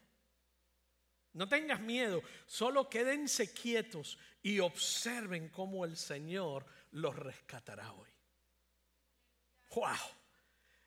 No 1.34 1.48
tengas 1.48 1.80
miedo, 1.80 2.22
solo 2.46 2.88
quédense 2.88 3.52
quietos 3.52 4.18
y 4.40 4.60
observen 4.60 5.48
cómo 5.48 5.84
el 5.84 5.96
Señor 5.96 6.64
los 6.92 7.16
rescatará 7.16 7.92
hoy. 7.92 8.08
¡Wow! 9.74 9.96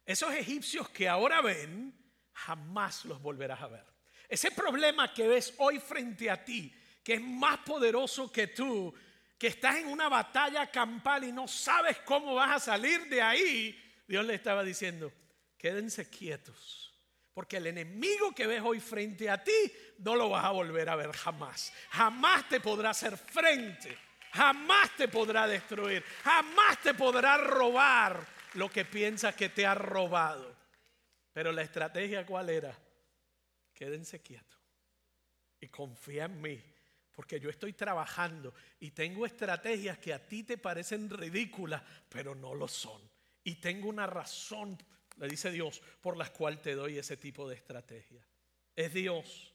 Esos 0.06 0.34
egipcios 0.34 0.88
que 0.90 1.10
ahora 1.10 1.42
ven, 1.42 1.94
jamás 2.32 3.04
los 3.04 3.22
volverás 3.22 3.62
a 3.62 3.68
ver. 3.68 3.97
Ese 4.28 4.52
problema 4.52 5.14
que 5.14 5.28
ves 5.28 5.54
hoy 5.58 5.80
frente 5.80 6.30
a 6.30 6.44
ti, 6.44 6.74
que 7.04 7.14
es 7.14 7.22
más 7.22 7.60
poderoso 7.60 8.32
que 8.32 8.48
tú, 8.48 8.94
que 9.38 9.48
estás 9.48 9.78
en 9.78 9.88
una 9.88 10.10
batalla 10.10 10.70
campal 10.70 11.24
y 11.24 11.32
no 11.32 11.48
sabes 11.48 11.98
cómo 12.00 12.36
vas 12.36 12.56
a 12.56 12.60
salir 12.60 13.08
de 13.08 13.22
ahí, 13.22 13.84
Dios 14.08 14.26
le 14.26 14.34
estaba 14.34 14.64
diciendo, 14.64 15.12
quédense 15.58 16.10
quietos, 16.10 16.94
porque 17.34 17.58
el 17.58 17.68
enemigo 17.68 18.34
que 18.34 18.48
ves 18.48 18.62
hoy 18.64 18.80
frente 18.80 19.30
a 19.30 19.44
ti 19.44 19.72
no 20.00 20.16
lo 20.16 20.30
vas 20.30 20.44
a 20.44 20.52
volver 20.52 20.90
a 20.90 20.96
ver 20.96 21.12
jamás. 21.12 21.72
Jamás 21.92 22.50
te 22.50 22.60
podrá 22.60 22.90
hacer 22.90 23.16
frente, 23.16 23.98
jamás 24.34 24.96
te 24.98 25.08
podrá 25.08 25.48
destruir, 25.48 26.04
jamás 26.24 26.82
te 26.82 26.94
podrá 26.94 27.38
robar 27.38 28.26
lo 28.56 28.70
que 28.70 28.86
piensas 28.86 29.36
que 29.36 29.50
te 29.50 29.66
ha 29.66 29.76
robado. 29.76 30.56
Pero 31.32 31.52
la 31.52 31.62
estrategia 31.62 32.26
cuál 32.26 32.50
era? 32.50 32.76
Quédense 33.78 34.24
quietos 34.24 34.60
y 35.60 35.68
confía 35.68 36.26
en 36.26 36.42
mí, 36.42 36.60
porque 37.12 37.40
yo 37.40 37.48
estoy 37.50 37.74
trabajando 37.74 38.56
y 38.80 38.90
tengo 38.90 39.24
estrategias 39.24 40.00
que 40.00 40.14
a 40.16 40.28
ti 40.28 40.44
te 40.44 40.58
parecen 40.58 41.08
ridículas, 41.12 41.84
pero 42.10 42.34
no 42.34 42.56
lo 42.56 42.68
son. 42.68 43.00
Y 43.44 43.56
tengo 43.56 43.88
una 43.88 44.08
razón, 44.08 44.78
le 45.18 45.28
dice 45.28 45.52
Dios, 45.52 45.82
por 46.02 46.18
la 46.18 46.32
cual 46.34 46.60
te 46.60 46.74
doy 46.74 46.98
ese 46.98 47.18
tipo 47.18 47.48
de 47.48 47.56
estrategia. 47.56 48.28
Es 48.76 48.94
Dios 48.94 49.54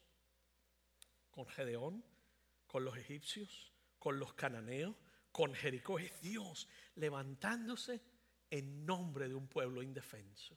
con 1.30 1.46
Gedeón, 1.48 2.04
con 2.68 2.85
los 2.85 2.96
egipcios, 2.96 3.72
con 3.98 4.20
los 4.20 4.35
cananeos, 4.35 4.94
con 5.32 5.52
Jericó. 5.52 5.98
Es 5.98 6.20
Dios 6.20 6.68
levantándose 6.94 8.00
en 8.50 8.87
nombre 8.87 9.28
de 9.28 9.35
un 9.35 9.48
pueblo 9.48 9.82
indefenso. 9.82 10.56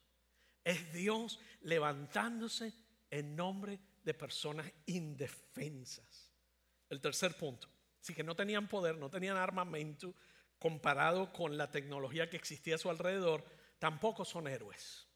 Es 0.63 0.93
Dios 0.93 1.39
levantándose 1.61 2.84
en 3.09 3.35
nombre 3.35 3.79
de 4.03 4.13
personas 4.13 4.71
indefensas. 4.85 6.31
El 6.89 7.01
tercer 7.01 7.35
punto, 7.35 7.67
si 7.99 8.13
que 8.13 8.23
no 8.23 8.35
tenían 8.35 8.67
poder, 8.67 8.97
no 8.97 9.09
tenían 9.09 9.37
armamento 9.37 10.13
comparado 10.59 11.33
con 11.33 11.57
la 11.57 11.71
tecnología 11.71 12.29
que 12.29 12.37
existía 12.37 12.75
a 12.75 12.79
su 12.79 12.89
alrededor, 12.89 13.43
tampoco 13.79 14.25
son 14.25 14.47
héroes. 14.47 15.07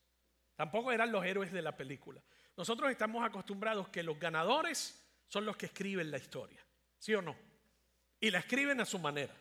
Tampoco 0.55 0.91
eran 0.91 1.11
los 1.11 1.23
héroes 1.23 1.51
de 1.51 1.61
la 1.61 1.77
película. 1.77 2.21
Nosotros 2.57 2.91
estamos 2.91 3.23
acostumbrados 3.23 3.87
que 3.89 4.03
los 4.03 4.19
ganadores 4.19 5.01
son 5.27 5.45
los 5.45 5.55
que 5.55 5.67
escriben 5.67 6.11
la 6.11 6.17
historia, 6.17 6.65
¿sí 6.97 7.13
o 7.13 7.21
no? 7.21 7.35
Y 8.19 8.31
la 8.31 8.39
escriben 8.39 8.81
a 8.81 8.85
su 8.85 8.99
manera. 8.99 9.33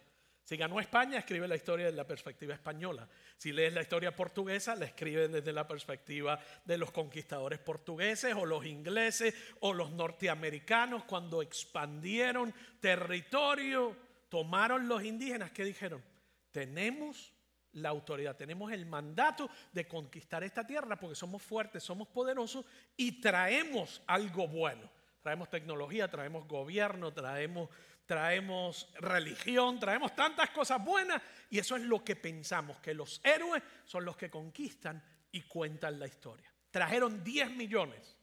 Si 0.49 0.57
ganó 0.57 0.81
España, 0.81 1.19
escribe 1.19 1.47
la 1.47 1.57
historia 1.57 1.85
desde 1.85 1.99
la 1.99 2.07
perspectiva 2.07 2.55
española. 2.55 3.07
Si 3.37 3.53
lees 3.53 3.71
la 3.75 3.83
historia 3.83 4.17
portuguesa, 4.17 4.75
la 4.77 4.87
escriben 4.87 5.31
desde 5.31 5.53
la 5.53 5.69
perspectiva 5.69 6.41
de 6.65 6.79
los 6.79 6.91
conquistadores 6.91 7.59
portugueses 7.59 8.35
o 8.35 8.47
los 8.47 8.65
ingleses 8.65 9.35
o 9.61 9.75
los 9.75 9.91
norteamericanos 9.91 11.05
cuando 11.05 11.43
expandieron 11.43 12.55
territorio, 12.81 13.95
tomaron 14.31 14.89
los 14.89 15.05
indígenas 15.05 15.51
que 15.51 15.65
dijeron, 15.65 16.03
tenemos 16.51 17.31
la 17.73 17.91
autoridad, 17.91 18.35
tenemos 18.35 18.73
el 18.73 18.87
mandato 18.87 19.51
de 19.71 19.87
conquistar 19.87 20.43
esta 20.45 20.67
tierra 20.67 20.99
porque 20.99 21.15
somos 21.15 21.43
fuertes, 21.43 21.83
somos 21.83 22.09
poderosos 22.09 22.65
y 22.97 23.21
traemos 23.21 24.01
algo 24.07 24.49
bueno. 24.49 24.91
Traemos 25.21 25.51
tecnología, 25.51 26.09
traemos 26.09 26.49
gobierno, 26.49 27.13
traemos 27.13 27.69
traemos 28.09 28.89
religión, 29.01 29.79
traemos 29.79 30.17
tantas 30.17 30.49
cosas 30.49 30.83
buenas 30.83 31.21
y 31.51 31.59
eso 31.59 31.77
es 31.77 31.83
lo 31.83 32.03
que 32.03 32.17
pensamos, 32.17 32.81
que 32.81 32.95
los 32.95 33.21
héroes 33.23 33.63
son 33.85 34.07
los 34.07 34.17
que 34.17 34.31
conquistan 34.31 35.05
y 35.31 35.43
cuentan 35.43 36.01
la 36.01 36.07
historia. 36.07 36.51
Trajeron 36.71 37.23
10 37.23 37.51
millones, 37.51 38.17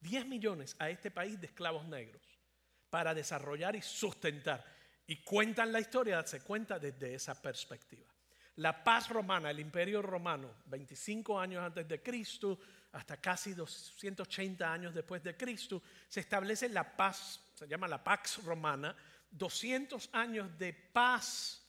10 0.00 0.26
millones 0.26 0.74
a 0.80 0.90
este 0.90 1.12
país 1.12 1.40
de 1.40 1.46
esclavos 1.46 1.86
negros 1.86 2.22
para 2.90 3.14
desarrollar 3.14 3.76
y 3.76 3.82
sustentar. 3.82 4.64
Y 5.06 5.22
cuentan 5.22 5.70
la 5.70 5.78
historia, 5.78 6.26
se 6.26 6.40
cuenta 6.40 6.80
desde 6.80 7.14
esa 7.14 7.40
perspectiva. 7.40 8.12
La 8.56 8.82
paz 8.82 9.08
romana, 9.10 9.50
el 9.50 9.60
imperio 9.60 10.02
romano, 10.02 10.56
25 10.66 11.38
años 11.38 11.62
antes 11.62 11.86
de 11.86 12.02
Cristo, 12.02 12.58
hasta 12.92 13.16
casi 13.18 13.54
280 13.54 14.72
años 14.72 14.92
después 14.92 15.22
de 15.22 15.36
Cristo, 15.36 15.82
se 16.08 16.20
establece 16.20 16.68
la 16.68 16.96
paz, 16.96 17.40
se 17.54 17.66
llama 17.66 17.88
la 17.88 18.02
Pax 18.02 18.44
Romana, 18.44 18.96
200 19.30 20.10
años 20.12 20.58
de 20.58 20.72
paz 20.72 21.66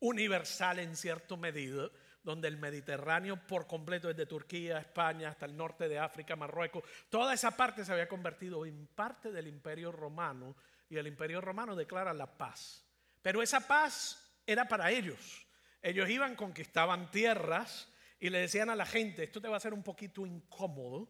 universal 0.00 0.78
en 0.78 0.96
cierto 0.96 1.36
medida, 1.36 1.90
donde 2.22 2.48
el 2.48 2.58
Mediterráneo 2.58 3.46
por 3.46 3.66
completo, 3.66 4.08
desde 4.08 4.26
Turquía, 4.26 4.78
España, 4.78 5.30
hasta 5.30 5.46
el 5.46 5.56
norte 5.56 5.88
de 5.88 5.98
África, 5.98 6.36
Marruecos, 6.36 6.84
toda 7.08 7.34
esa 7.34 7.56
parte 7.56 7.84
se 7.84 7.92
había 7.92 8.08
convertido 8.08 8.66
en 8.66 8.86
parte 8.88 9.32
del 9.32 9.46
imperio 9.46 9.90
romano 9.90 10.56
y 10.88 10.96
el 10.96 11.06
imperio 11.06 11.40
romano 11.40 11.74
declara 11.74 12.12
la 12.12 12.36
paz. 12.38 12.84
Pero 13.22 13.42
esa 13.42 13.66
paz 13.66 14.32
era 14.46 14.68
para 14.68 14.90
ellos. 14.90 15.46
Ellos 15.82 16.08
iban, 16.10 16.36
conquistaban 16.36 17.10
tierras, 17.10 17.88
y 18.20 18.28
le 18.28 18.40
decían 18.40 18.68
a 18.68 18.76
la 18.76 18.84
gente, 18.84 19.24
esto 19.24 19.40
te 19.40 19.48
va 19.48 19.56
a 19.56 19.60
ser 19.60 19.72
un 19.72 19.82
poquito 19.82 20.26
incómodo, 20.26 21.08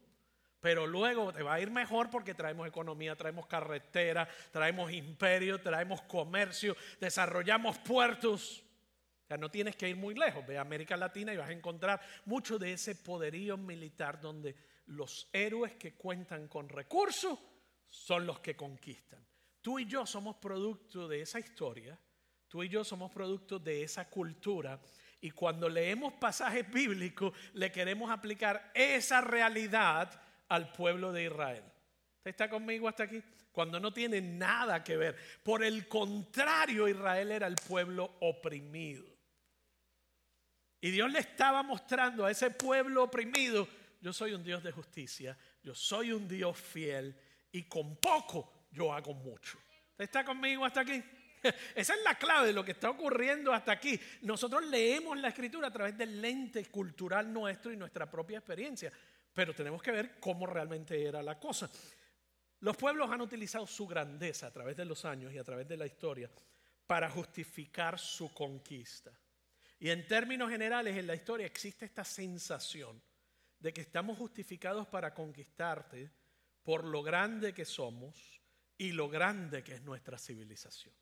pero 0.60 0.86
luego 0.86 1.32
te 1.32 1.42
va 1.42 1.54
a 1.54 1.60
ir 1.60 1.70
mejor 1.70 2.10
porque 2.10 2.34
traemos 2.34 2.68
economía, 2.68 3.16
traemos 3.16 3.46
carretera, 3.46 4.28
traemos 4.52 4.92
imperio, 4.92 5.60
traemos 5.60 6.02
comercio, 6.02 6.76
desarrollamos 7.00 7.78
puertos. 7.78 8.62
O 9.24 9.26
sea, 9.26 9.38
no 9.38 9.50
tienes 9.50 9.76
que 9.76 9.88
ir 9.88 9.96
muy 9.96 10.14
lejos, 10.14 10.46
ve 10.46 10.58
a 10.58 10.62
América 10.62 10.96
Latina 10.96 11.32
y 11.32 11.36
vas 11.36 11.48
a 11.48 11.52
encontrar 11.52 12.00
mucho 12.26 12.58
de 12.58 12.74
ese 12.74 12.94
poderío 12.94 13.56
militar 13.56 14.20
donde 14.20 14.54
los 14.86 15.28
héroes 15.32 15.74
que 15.74 15.94
cuentan 15.94 16.48
con 16.48 16.68
recursos 16.68 17.38
son 17.88 18.26
los 18.26 18.40
que 18.40 18.56
conquistan. 18.56 19.24
Tú 19.62 19.78
y 19.78 19.86
yo 19.86 20.04
somos 20.04 20.36
producto 20.36 21.08
de 21.08 21.22
esa 21.22 21.38
historia, 21.38 21.98
tú 22.48 22.62
y 22.62 22.68
yo 22.68 22.84
somos 22.84 23.10
producto 23.10 23.58
de 23.58 23.82
esa 23.82 24.08
cultura 24.08 24.80
y 25.20 25.30
cuando 25.30 25.68
leemos 25.68 26.14
pasajes 26.14 26.70
bíblicos, 26.70 27.32
le 27.52 27.70
queremos 27.70 28.10
aplicar 28.10 28.70
esa 28.74 29.20
realidad 29.20 30.20
al 30.50 30.70
pueblo 30.72 31.12
de 31.12 31.24
Israel. 31.24 31.64
¿Usted 32.18 32.30
está 32.30 32.50
conmigo 32.50 32.86
hasta 32.88 33.04
aquí? 33.04 33.22
Cuando 33.50 33.80
no 33.80 33.92
tiene 33.92 34.20
nada 34.20 34.84
que 34.84 34.96
ver. 34.96 35.16
Por 35.42 35.64
el 35.64 35.88
contrario, 35.88 36.86
Israel 36.86 37.32
era 37.32 37.46
el 37.46 37.56
pueblo 37.56 38.16
oprimido. 38.20 39.06
Y 40.80 40.90
Dios 40.90 41.10
le 41.10 41.20
estaba 41.20 41.62
mostrando 41.62 42.24
a 42.24 42.30
ese 42.30 42.50
pueblo 42.50 43.04
oprimido, 43.04 43.68
yo 44.00 44.12
soy 44.12 44.32
un 44.32 44.42
Dios 44.42 44.62
de 44.62 44.72
justicia, 44.72 45.36
yo 45.62 45.74
soy 45.74 46.12
un 46.12 46.26
Dios 46.26 46.56
fiel 46.56 47.14
y 47.52 47.64
con 47.64 47.96
poco 47.96 48.66
yo 48.70 48.92
hago 48.92 49.12
mucho. 49.12 49.58
¿Usted 49.90 50.04
está 50.04 50.24
conmigo 50.24 50.64
hasta 50.64 50.80
aquí? 50.80 51.02
Esa 51.74 51.94
es 51.94 52.02
la 52.02 52.14
clave 52.14 52.48
de 52.48 52.52
lo 52.54 52.64
que 52.64 52.72
está 52.72 52.90
ocurriendo 52.90 53.52
hasta 53.52 53.72
aquí. 53.72 53.98
Nosotros 54.22 54.64
leemos 54.64 55.18
la 55.18 55.28
escritura 55.28 55.68
a 55.68 55.72
través 55.72 55.96
del 55.96 56.20
lente 56.20 56.64
cultural 56.66 57.30
nuestro 57.30 57.72
y 57.72 57.76
nuestra 57.76 58.10
propia 58.10 58.38
experiencia, 58.38 58.90
pero 59.40 59.54
tenemos 59.54 59.82
que 59.82 59.90
ver 59.90 60.20
cómo 60.20 60.44
realmente 60.44 61.02
era 61.02 61.22
la 61.22 61.40
cosa. 61.40 61.70
Los 62.58 62.76
pueblos 62.76 63.10
han 63.10 63.22
utilizado 63.22 63.66
su 63.66 63.86
grandeza 63.86 64.48
a 64.48 64.52
través 64.52 64.76
de 64.76 64.84
los 64.84 65.06
años 65.06 65.32
y 65.32 65.38
a 65.38 65.44
través 65.44 65.66
de 65.66 65.78
la 65.78 65.86
historia 65.86 66.30
para 66.86 67.08
justificar 67.08 67.98
su 67.98 68.34
conquista. 68.34 69.18
Y 69.78 69.88
en 69.88 70.06
términos 70.06 70.50
generales 70.50 70.94
en 70.94 71.06
la 71.06 71.14
historia 71.14 71.46
existe 71.46 71.86
esta 71.86 72.04
sensación 72.04 73.00
de 73.58 73.72
que 73.72 73.80
estamos 73.80 74.18
justificados 74.18 74.86
para 74.88 75.14
conquistarte 75.14 76.10
por 76.62 76.84
lo 76.84 77.02
grande 77.02 77.54
que 77.54 77.64
somos 77.64 78.42
y 78.76 78.92
lo 78.92 79.08
grande 79.08 79.64
que 79.64 79.76
es 79.76 79.82
nuestra 79.82 80.18
civilización. 80.18 80.94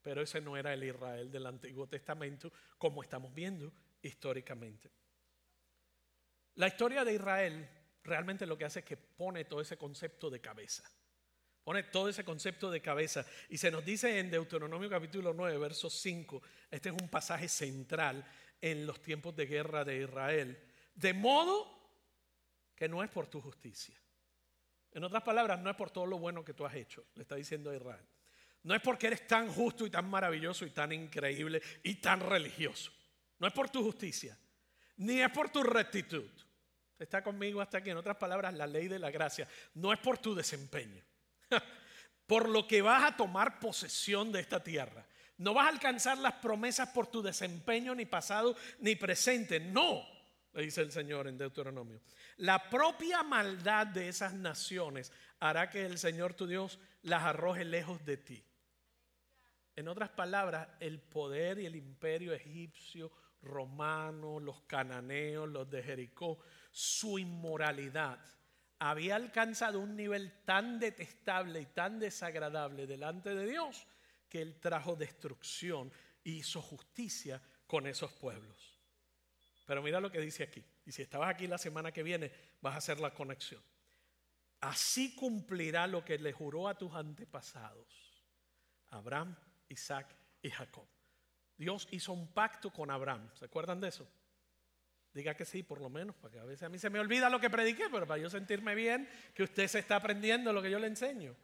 Pero 0.00 0.22
ese 0.22 0.40
no 0.40 0.56
era 0.56 0.72
el 0.72 0.84
Israel 0.84 1.30
del 1.30 1.44
Antiguo 1.44 1.86
Testamento 1.86 2.50
como 2.78 3.02
estamos 3.02 3.34
viendo 3.34 3.70
históricamente. 4.00 4.90
La 6.58 6.66
historia 6.66 7.04
de 7.04 7.14
Israel 7.14 7.68
realmente 8.02 8.44
lo 8.44 8.58
que 8.58 8.64
hace 8.64 8.80
es 8.80 8.84
que 8.84 8.96
pone 8.96 9.44
todo 9.44 9.60
ese 9.60 9.76
concepto 9.78 10.28
de 10.28 10.40
cabeza. 10.40 10.82
Pone 11.62 11.84
todo 11.84 12.08
ese 12.08 12.24
concepto 12.24 12.68
de 12.68 12.82
cabeza. 12.82 13.24
Y 13.48 13.58
se 13.58 13.70
nos 13.70 13.84
dice 13.84 14.18
en 14.18 14.28
Deuteronomio 14.28 14.90
capítulo 14.90 15.32
9, 15.32 15.56
verso 15.56 15.88
5, 15.88 16.42
este 16.68 16.88
es 16.88 16.96
un 17.00 17.08
pasaje 17.08 17.48
central 17.48 18.26
en 18.60 18.86
los 18.86 19.00
tiempos 19.00 19.36
de 19.36 19.46
guerra 19.46 19.84
de 19.84 20.02
Israel. 20.02 20.58
De 20.96 21.14
modo 21.14 21.78
que 22.74 22.88
no 22.88 23.04
es 23.04 23.10
por 23.10 23.28
tu 23.28 23.40
justicia. 23.40 23.94
En 24.90 25.04
otras 25.04 25.22
palabras, 25.22 25.60
no 25.60 25.70
es 25.70 25.76
por 25.76 25.92
todo 25.92 26.06
lo 26.06 26.18
bueno 26.18 26.44
que 26.44 26.54
tú 26.54 26.66
has 26.66 26.74
hecho, 26.74 27.06
le 27.14 27.22
está 27.22 27.36
diciendo 27.36 27.70
a 27.70 27.76
Israel. 27.76 28.04
No 28.64 28.74
es 28.74 28.82
porque 28.82 29.06
eres 29.06 29.28
tan 29.28 29.48
justo 29.48 29.86
y 29.86 29.90
tan 29.90 30.10
maravilloso 30.10 30.66
y 30.66 30.70
tan 30.70 30.90
increíble 30.90 31.62
y 31.84 32.00
tan 32.00 32.18
religioso. 32.18 32.90
No 33.38 33.46
es 33.46 33.52
por 33.52 33.70
tu 33.70 33.84
justicia, 33.84 34.36
ni 34.96 35.20
es 35.20 35.30
por 35.30 35.50
tu 35.50 35.62
rectitud. 35.62 36.28
Está 36.98 37.22
conmigo 37.22 37.60
hasta 37.60 37.78
aquí. 37.78 37.90
En 37.90 37.96
otras 37.96 38.16
palabras, 38.16 38.54
la 38.54 38.66
ley 38.66 38.88
de 38.88 38.98
la 38.98 39.10
gracia. 39.10 39.48
No 39.74 39.92
es 39.92 39.98
por 39.98 40.18
tu 40.18 40.34
desempeño. 40.34 41.02
por 42.26 42.48
lo 42.48 42.66
que 42.66 42.82
vas 42.82 43.04
a 43.04 43.16
tomar 43.16 43.58
posesión 43.58 44.32
de 44.32 44.40
esta 44.40 44.62
tierra. 44.62 45.06
No 45.38 45.54
vas 45.54 45.66
a 45.66 45.70
alcanzar 45.70 46.18
las 46.18 46.34
promesas 46.34 46.88
por 46.88 47.06
tu 47.06 47.22
desempeño 47.22 47.94
ni 47.94 48.04
pasado 48.04 48.56
ni 48.80 48.96
presente. 48.96 49.60
No, 49.60 50.04
le 50.52 50.62
dice 50.62 50.80
el 50.80 50.90
Señor 50.90 51.28
en 51.28 51.38
Deuteronomio. 51.38 52.00
La 52.38 52.68
propia 52.68 53.22
maldad 53.22 53.86
de 53.86 54.08
esas 54.08 54.34
naciones 54.34 55.12
hará 55.38 55.70
que 55.70 55.86
el 55.86 55.98
Señor 55.98 56.34
tu 56.34 56.46
Dios 56.46 56.80
las 57.02 57.22
arroje 57.22 57.64
lejos 57.64 58.04
de 58.04 58.16
ti. 58.16 58.44
En 59.76 59.86
otras 59.86 60.10
palabras, 60.10 60.68
el 60.80 60.98
poder 60.98 61.60
y 61.60 61.66
el 61.66 61.76
imperio 61.76 62.34
egipcio, 62.34 63.12
romano, 63.42 64.40
los 64.40 64.62
cananeos, 64.62 65.48
los 65.48 65.70
de 65.70 65.84
Jericó, 65.84 66.40
su 66.70 67.18
inmoralidad 67.18 68.18
había 68.78 69.16
alcanzado 69.16 69.80
un 69.80 69.96
nivel 69.96 70.44
tan 70.44 70.78
detestable 70.78 71.60
y 71.60 71.66
tan 71.66 71.98
desagradable 71.98 72.86
delante 72.86 73.34
de 73.34 73.46
Dios 73.46 73.86
que 74.28 74.42
Él 74.42 74.60
trajo 74.60 74.94
destrucción 74.94 75.90
y 76.22 76.38
hizo 76.38 76.62
justicia 76.62 77.42
con 77.66 77.86
esos 77.86 78.12
pueblos. 78.12 78.78
Pero 79.66 79.82
mira 79.82 80.00
lo 80.00 80.10
que 80.10 80.20
dice 80.20 80.44
aquí. 80.44 80.64
Y 80.86 80.92
si 80.92 81.02
estabas 81.02 81.28
aquí 81.28 81.46
la 81.46 81.58
semana 81.58 81.92
que 81.92 82.02
viene, 82.02 82.32
vas 82.60 82.74
a 82.74 82.78
hacer 82.78 83.00
la 83.00 83.12
conexión. 83.12 83.62
Así 84.60 85.14
cumplirá 85.14 85.86
lo 85.86 86.04
que 86.04 86.18
le 86.18 86.32
juró 86.32 86.68
a 86.68 86.76
tus 86.76 86.92
antepasados, 86.94 88.24
Abraham, 88.88 89.36
Isaac 89.68 90.16
y 90.42 90.50
Jacob. 90.50 90.86
Dios 91.56 91.86
hizo 91.90 92.12
un 92.12 92.32
pacto 92.32 92.72
con 92.72 92.90
Abraham. 92.90 93.30
¿Se 93.34 93.44
acuerdan 93.44 93.80
de 93.80 93.88
eso? 93.88 94.08
Diga 95.18 95.34
que 95.34 95.44
sí, 95.44 95.64
por 95.64 95.80
lo 95.80 95.90
menos, 95.90 96.14
porque 96.14 96.38
a 96.38 96.44
veces 96.44 96.62
a 96.62 96.68
mí 96.68 96.78
se 96.78 96.90
me 96.90 97.00
olvida 97.00 97.28
lo 97.28 97.40
que 97.40 97.50
prediqué, 97.50 97.86
pero 97.90 98.06
para 98.06 98.22
yo 98.22 98.30
sentirme 98.30 98.76
bien 98.76 99.08
que 99.34 99.42
usted 99.42 99.66
se 99.66 99.80
está 99.80 99.96
aprendiendo 99.96 100.52
lo 100.52 100.62
que 100.62 100.70
yo 100.70 100.78
le 100.78 100.86
enseño. 100.86 101.34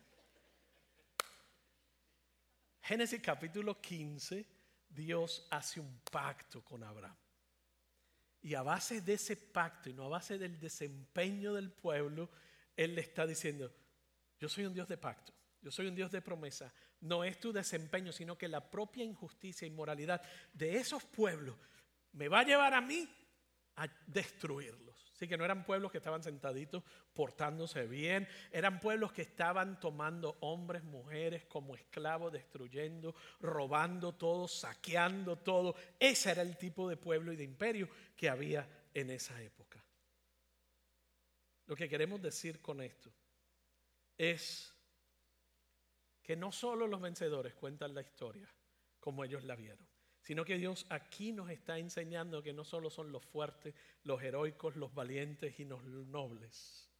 Génesis 2.82 3.20
capítulo 3.20 3.80
15, 3.80 4.46
Dios 4.90 5.48
hace 5.50 5.80
un 5.80 5.98
pacto 6.08 6.62
con 6.62 6.84
Abraham. 6.84 7.16
Y 8.42 8.54
a 8.54 8.62
base 8.62 9.00
de 9.00 9.14
ese 9.14 9.36
pacto 9.36 9.90
y 9.90 9.92
no 9.92 10.04
a 10.04 10.08
base 10.08 10.38
del 10.38 10.60
desempeño 10.60 11.52
del 11.52 11.72
pueblo, 11.72 12.30
Él 12.76 12.94
le 12.94 13.00
está 13.00 13.26
diciendo, 13.26 13.74
yo 14.38 14.48
soy 14.48 14.66
un 14.66 14.74
Dios 14.74 14.86
de 14.86 14.98
pacto, 14.98 15.32
yo 15.60 15.72
soy 15.72 15.88
un 15.88 15.96
Dios 15.96 16.12
de 16.12 16.22
promesa. 16.22 16.72
No 17.00 17.24
es 17.24 17.40
tu 17.40 17.52
desempeño, 17.52 18.12
sino 18.12 18.38
que 18.38 18.46
la 18.46 18.70
propia 18.70 19.02
injusticia 19.02 19.66
y 19.66 19.70
moralidad 19.72 20.22
de 20.52 20.76
esos 20.76 21.02
pueblos 21.02 21.56
me 22.12 22.28
va 22.28 22.38
a 22.38 22.44
llevar 22.44 22.72
a 22.72 22.80
mí 22.80 23.08
a 23.76 23.88
destruirlos. 24.06 24.94
Así 25.14 25.28
que 25.28 25.36
no 25.36 25.44
eran 25.44 25.64
pueblos 25.64 25.92
que 25.92 25.98
estaban 25.98 26.22
sentaditos 26.22 26.82
portándose 27.12 27.86
bien, 27.86 28.28
eran 28.50 28.80
pueblos 28.80 29.12
que 29.12 29.22
estaban 29.22 29.78
tomando 29.78 30.36
hombres, 30.40 30.82
mujeres 30.82 31.44
como 31.44 31.76
esclavos, 31.76 32.32
destruyendo, 32.32 33.14
robando 33.40 34.14
todo, 34.14 34.48
saqueando 34.48 35.38
todo. 35.38 35.76
Ese 36.00 36.32
era 36.32 36.42
el 36.42 36.56
tipo 36.56 36.88
de 36.88 36.96
pueblo 36.96 37.32
y 37.32 37.36
de 37.36 37.44
imperio 37.44 37.88
que 38.16 38.28
había 38.28 38.68
en 38.92 39.10
esa 39.10 39.40
época. 39.40 39.84
Lo 41.66 41.76
que 41.76 41.88
queremos 41.88 42.20
decir 42.20 42.60
con 42.60 42.80
esto 42.82 43.10
es 44.18 44.74
que 46.22 46.34
no 46.36 46.50
solo 46.50 46.88
los 46.88 47.00
vencedores 47.00 47.54
cuentan 47.54 47.94
la 47.94 48.02
historia 48.02 48.52
como 48.98 49.24
ellos 49.24 49.44
la 49.44 49.54
vieron 49.54 49.93
sino 50.24 50.44
que 50.44 50.56
Dios 50.56 50.86
aquí 50.88 51.32
nos 51.32 51.50
está 51.50 51.78
enseñando 51.78 52.42
que 52.42 52.54
no 52.54 52.64
solo 52.64 52.88
son 52.88 53.12
los 53.12 53.24
fuertes, 53.24 53.74
los 54.04 54.22
heroicos, 54.22 54.74
los 54.74 54.94
valientes 54.94 55.60
y 55.60 55.66
los 55.66 55.84
nobles. 55.84 56.90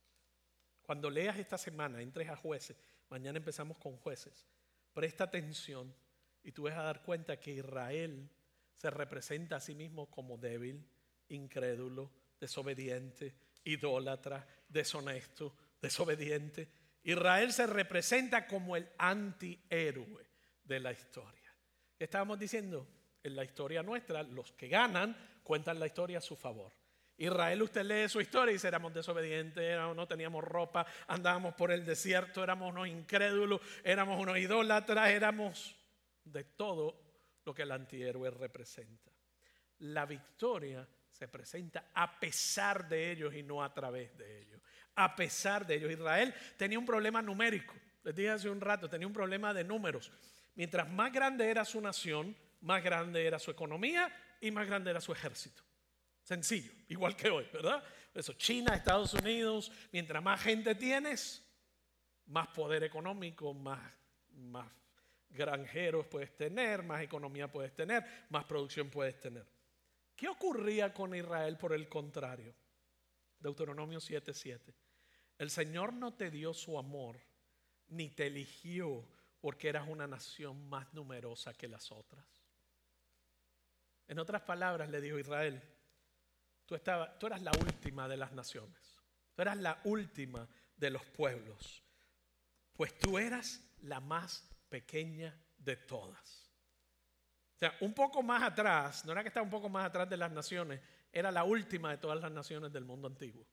Cuando 0.83 1.09
leas 1.09 1.39
esta 1.39 1.57
semana, 1.57 2.03
entres 2.03 2.29
a 2.29 2.37
jueces, 2.37 2.77
mañana 3.09 3.39
empezamos 3.39 3.79
con 3.79 3.97
jueces, 3.97 4.47
presta 4.93 5.25
atención 5.25 5.95
y 6.43 6.53
tú 6.53 6.65
vas 6.65 6.75
a 6.75 6.83
dar 6.83 7.03
cuenta 7.03 7.41
que 7.41 7.53
Israel 7.53 8.29
se 8.77 8.91
representa 8.91 9.57
a 9.57 9.61
sí 9.61 9.75
mismo 9.75 10.11
como 10.11 10.37
débil, 10.37 10.87
incrédulo, 11.29 12.13
desobediente, 12.39 13.35
idólatra, 13.65 14.47
deshonesto, 14.69 15.57
desobediente. 15.81 16.69
Israel 17.03 17.55
se 17.55 17.67
representa 17.67 18.47
como 18.47 18.77
el 18.77 18.87
antihéroe 18.99 20.27
de 20.63 20.81
la 20.81 20.93
historia. 20.93 21.55
¿Qué 21.97 22.05
estábamos 22.05 22.39
diciendo? 22.39 22.87
En 23.25 23.35
la 23.35 23.43
historia 23.43 23.83
nuestra, 23.83 24.23
los 24.23 24.53
que 24.53 24.69
ganan 24.69 25.17
cuentan 25.43 25.81
la 25.81 25.87
historia 25.87 26.19
a 26.19 26.21
su 26.21 26.37
favor. 26.37 26.73
Israel, 27.17 27.63
usted 27.63 27.85
lee 27.85 28.09
su 28.09 28.21
historia 28.21 28.51
y 28.51 28.55
dice, 28.55 28.69
éramos 28.69 28.93
desobedientes, 28.93 29.79
no 29.95 30.07
teníamos 30.07 30.45
ropa, 30.45 30.87
andábamos 31.07 31.55
por 31.55 31.71
el 31.71 31.85
desierto, 31.85 32.43
éramos 32.43 32.71
unos 32.71 32.89
incrédulos, 32.89 33.61
éramos 33.83 34.21
unos 34.21 34.39
idólatras, 34.39 35.11
éramos 35.11 35.77
de 36.25 36.45
todo 36.45 37.01
lo 37.45 37.55
que 37.55 37.63
el 37.63 37.73
antihéroe 37.73 38.31
representa. 38.31 39.13
La 39.79 40.07
victoria 40.07 40.87
se 41.11 41.29
presenta 41.29 41.91
a 41.95 42.19
pesar 42.19 42.89
de 42.89 43.13
ellos 43.13 43.35
y 43.35 43.43
no 43.43 43.63
a 43.63 43.73
través 43.73 44.17
de 44.19 44.41
ellos. 44.41 44.61
A 44.97 45.15
pesar 45.15 45.67
de 45.67 45.77
ellos. 45.77 45.93
Israel 45.93 46.35
tenía 46.57 46.79
un 46.79 46.87
problema 46.87 47.23
numérico. 47.23 47.75
Les 48.03 48.15
dije 48.15 48.31
hace 48.31 48.51
un 48.51 48.61
rato, 48.61 48.89
tenía 48.89 49.07
un 49.07 49.13
problema 49.13 49.55
de 49.55 49.65
números. 49.65 50.11
Mientras 50.57 50.91
más 50.91 51.13
grande 51.13 51.49
era 51.49 51.65
su 51.65 51.81
nación, 51.81 52.37
más 52.65 52.83
grande 52.83 53.27
era 53.27 53.39
su 53.39 53.51
economía 53.51 54.13
y 54.41 54.51
más 54.51 54.67
grande 54.67 54.91
era 54.91 55.01
su 55.01 55.13
ejército. 55.13 55.63
Sencillo, 56.23 56.73
igual 56.89 57.15
que 57.15 57.29
hoy, 57.29 57.47
¿verdad? 57.53 57.85
Eso, 58.13 58.33
China, 58.33 58.75
Estados 58.75 59.13
Unidos, 59.13 59.71
mientras 59.93 60.23
más 60.23 60.43
gente 60.43 60.75
tienes, 60.75 61.45
más 62.27 62.49
poder 62.49 62.83
económico, 62.83 63.53
más, 63.53 63.81
más 64.31 64.67
granjeros 65.29 66.07
puedes 66.07 66.35
tener, 66.35 66.83
más 66.83 67.03
economía 67.03 67.51
puedes 67.51 67.75
tener, 67.75 68.03
más 68.31 68.45
producción 68.45 68.89
puedes 68.89 69.21
tener. 69.21 69.47
¿Qué 70.17 70.29
ocurría 70.29 70.95
con 70.95 71.15
Israel 71.15 71.59
por 71.59 71.75
el 71.75 71.89
contrario? 71.89 72.55
Deuteronomio 73.39 73.99
7:7. 73.99 74.75
El 75.37 75.51
Señor 75.51 75.93
no 75.93 76.15
te 76.15 76.31
dio 76.31 76.55
su 76.55 76.79
amor, 76.79 77.21
ni 77.89 78.09
te 78.09 78.29
eligió 78.29 79.07
porque 79.41 79.69
eras 79.69 79.87
una 79.87 80.07
nación 80.07 80.67
más 80.71 80.95
numerosa 80.95 81.53
que 81.53 81.69
las 81.69 81.93
otras. 81.93 82.44
En 84.09 84.19
otras 84.19 84.43
palabras, 84.43 84.91
le 84.91 85.01
dijo 85.01 85.19
Israel, 85.19 85.63
tú, 86.67 86.79
tú 87.19 87.27
eras 87.27 87.43
la 87.43 87.53
última 87.53 88.09
de 88.09 88.17
las 88.17 88.33
naciones, 88.33 88.97
tú 89.35 89.43
eras 89.43 89.57
la 89.57 89.81
última 89.85 90.49
de 90.77 90.91
los 90.91 91.05
pueblos, 91.07 91.83
pues 92.75 92.99
tú 92.99 93.19
eras 93.19 93.63
la 93.83 94.01
más 94.01 94.49
pequeña 94.69 95.39
de 95.57 95.77
todas. 95.77 96.51
O 97.55 97.59
sea, 97.59 97.77
un 97.81 97.95
poco 97.95 98.23
más 98.23 98.43
atrás, 98.43 99.05
no 99.05 99.13
era 99.13 99.23
que 99.23 99.29
estaba 99.29 99.45
un 99.45 99.51
poco 99.51 99.69
más 99.69 99.87
atrás 99.87 100.09
de 100.11 100.17
las 100.17 100.33
naciones, 100.33 100.81
era 101.13 101.31
la 101.31 101.45
última 101.45 101.91
de 101.91 101.99
todas 101.99 102.21
las 102.21 102.33
naciones 102.33 102.73
del 102.73 102.85
mundo 102.85 103.07
antiguo. 103.07 103.47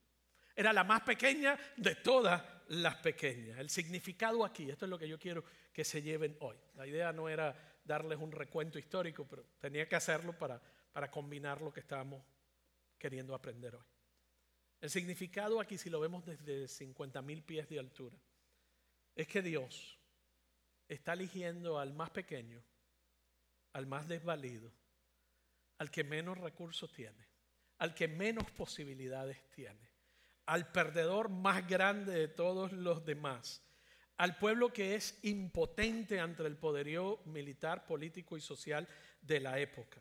Era 0.54 0.72
la 0.72 0.84
más 0.84 1.02
pequeña 1.02 1.58
de 1.76 1.94
todas 1.94 2.42
las 2.68 2.96
pequeñas. 2.96 3.58
El 3.58 3.70
significado 3.70 4.44
aquí, 4.44 4.68
esto 4.68 4.84
es 4.84 4.90
lo 4.90 4.98
que 4.98 5.08
yo 5.08 5.18
quiero 5.18 5.44
que 5.72 5.84
se 5.84 6.02
lleven 6.02 6.36
hoy. 6.40 6.56
La 6.74 6.86
idea 6.86 7.12
no 7.12 7.28
era 7.28 7.56
darles 7.84 8.18
un 8.18 8.32
recuento 8.32 8.78
histórico, 8.78 9.26
pero 9.28 9.44
tenía 9.58 9.88
que 9.88 9.96
hacerlo 9.96 10.36
para, 10.38 10.60
para 10.92 11.10
combinar 11.10 11.60
lo 11.60 11.72
que 11.72 11.80
estábamos 11.80 12.22
queriendo 12.98 13.34
aprender 13.34 13.74
hoy. 13.74 13.84
El 14.80 14.90
significado 14.90 15.60
aquí, 15.60 15.78
si 15.78 15.90
lo 15.90 16.00
vemos 16.00 16.24
desde 16.24 16.66
50 16.66 17.22
mil 17.22 17.42
pies 17.42 17.68
de 17.68 17.78
altura, 17.78 18.16
es 19.14 19.28
que 19.28 19.42
Dios 19.42 19.98
está 20.88 21.12
eligiendo 21.12 21.78
al 21.78 21.92
más 21.92 22.10
pequeño, 22.10 22.62
al 23.72 23.86
más 23.86 24.08
desvalido, 24.08 24.72
al 25.78 25.90
que 25.90 26.04
menos 26.04 26.38
recursos 26.38 26.92
tiene, 26.92 27.26
al 27.78 27.94
que 27.94 28.08
menos 28.08 28.50
posibilidades 28.50 29.48
tiene, 29.50 29.90
al 30.46 30.70
perdedor 30.70 31.28
más 31.28 31.66
grande 31.66 32.12
de 32.12 32.28
todos 32.28 32.72
los 32.72 33.04
demás, 33.04 33.62
al 34.18 34.38
pueblo 34.38 34.72
que 34.72 34.94
es 34.94 35.18
impotente 35.22 36.20
ante 36.20 36.44
el 36.44 36.56
poderío 36.56 37.20
militar, 37.24 37.86
político 37.86 38.36
y 38.36 38.40
social 38.40 38.86
de 39.20 39.40
la 39.40 39.58
época. 39.58 40.00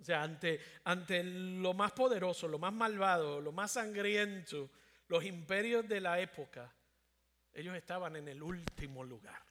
O 0.00 0.04
sea, 0.04 0.22
ante, 0.22 0.60
ante 0.84 1.22
lo 1.22 1.74
más 1.74 1.92
poderoso, 1.92 2.48
lo 2.48 2.58
más 2.58 2.72
malvado, 2.72 3.40
lo 3.40 3.52
más 3.52 3.72
sangriento, 3.72 4.70
los 5.08 5.24
imperios 5.24 5.86
de 5.86 6.00
la 6.00 6.18
época, 6.20 6.72
ellos 7.52 7.74
estaban 7.76 8.16
en 8.16 8.28
el 8.28 8.42
último 8.42 9.04
lugar. 9.04 9.42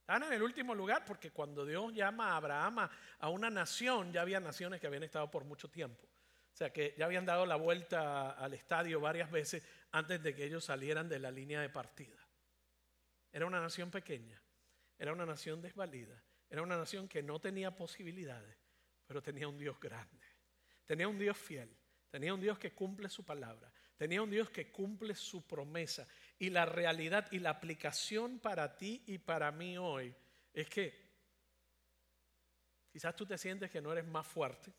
Estaban 0.00 0.24
en 0.24 0.32
el 0.34 0.42
último 0.42 0.74
lugar 0.74 1.04
porque 1.06 1.30
cuando 1.30 1.64
Dios 1.64 1.92
llama 1.94 2.32
a 2.32 2.36
Abraham 2.36 2.88
a 3.18 3.28
una 3.28 3.50
nación, 3.50 4.12
ya 4.12 4.22
había 4.22 4.40
naciones 4.40 4.80
que 4.80 4.86
habían 4.86 5.02
estado 5.02 5.30
por 5.30 5.44
mucho 5.44 5.68
tiempo. 5.68 6.04
O 6.04 6.56
sea, 6.58 6.72
que 6.72 6.94
ya 6.98 7.04
habían 7.04 7.24
dado 7.24 7.46
la 7.46 7.56
vuelta 7.56 8.32
al 8.32 8.52
estadio 8.52 9.00
varias 9.00 9.30
veces 9.30 9.62
antes 9.92 10.22
de 10.22 10.34
que 10.34 10.44
ellos 10.44 10.64
salieran 10.64 11.08
de 11.08 11.18
la 11.18 11.30
línea 11.30 11.60
de 11.60 11.68
partida. 11.68 12.16
Era 13.32 13.46
una 13.46 13.60
nación 13.60 13.90
pequeña, 13.90 14.40
era 14.98 15.12
una 15.12 15.26
nación 15.26 15.60
desvalida, 15.60 16.22
era 16.48 16.62
una 16.62 16.76
nación 16.76 17.08
que 17.08 17.22
no 17.22 17.40
tenía 17.40 17.74
posibilidades, 17.76 18.56
pero 19.06 19.22
tenía 19.22 19.48
un 19.48 19.58
Dios 19.58 19.78
grande, 19.78 20.26
tenía 20.84 21.08
un 21.08 21.18
Dios 21.18 21.36
fiel, 21.36 21.74
tenía 22.10 22.32
un 22.32 22.40
Dios 22.40 22.58
que 22.58 22.72
cumple 22.72 23.08
su 23.08 23.24
palabra, 23.24 23.72
tenía 23.96 24.22
un 24.22 24.30
Dios 24.30 24.50
que 24.50 24.70
cumple 24.70 25.14
su 25.14 25.46
promesa 25.46 26.06
y 26.38 26.50
la 26.50 26.64
realidad 26.64 27.30
y 27.30 27.38
la 27.38 27.50
aplicación 27.50 28.38
para 28.38 28.76
ti 28.76 29.02
y 29.06 29.18
para 29.18 29.52
mí 29.52 29.76
hoy 29.76 30.14
es 30.52 30.68
que 30.68 31.08
quizás 32.90 33.14
tú 33.14 33.26
te 33.26 33.36
sientes 33.36 33.70
que 33.70 33.80
no 33.80 33.92
eres 33.92 34.06
más 34.06 34.26
fuerte. 34.26 34.72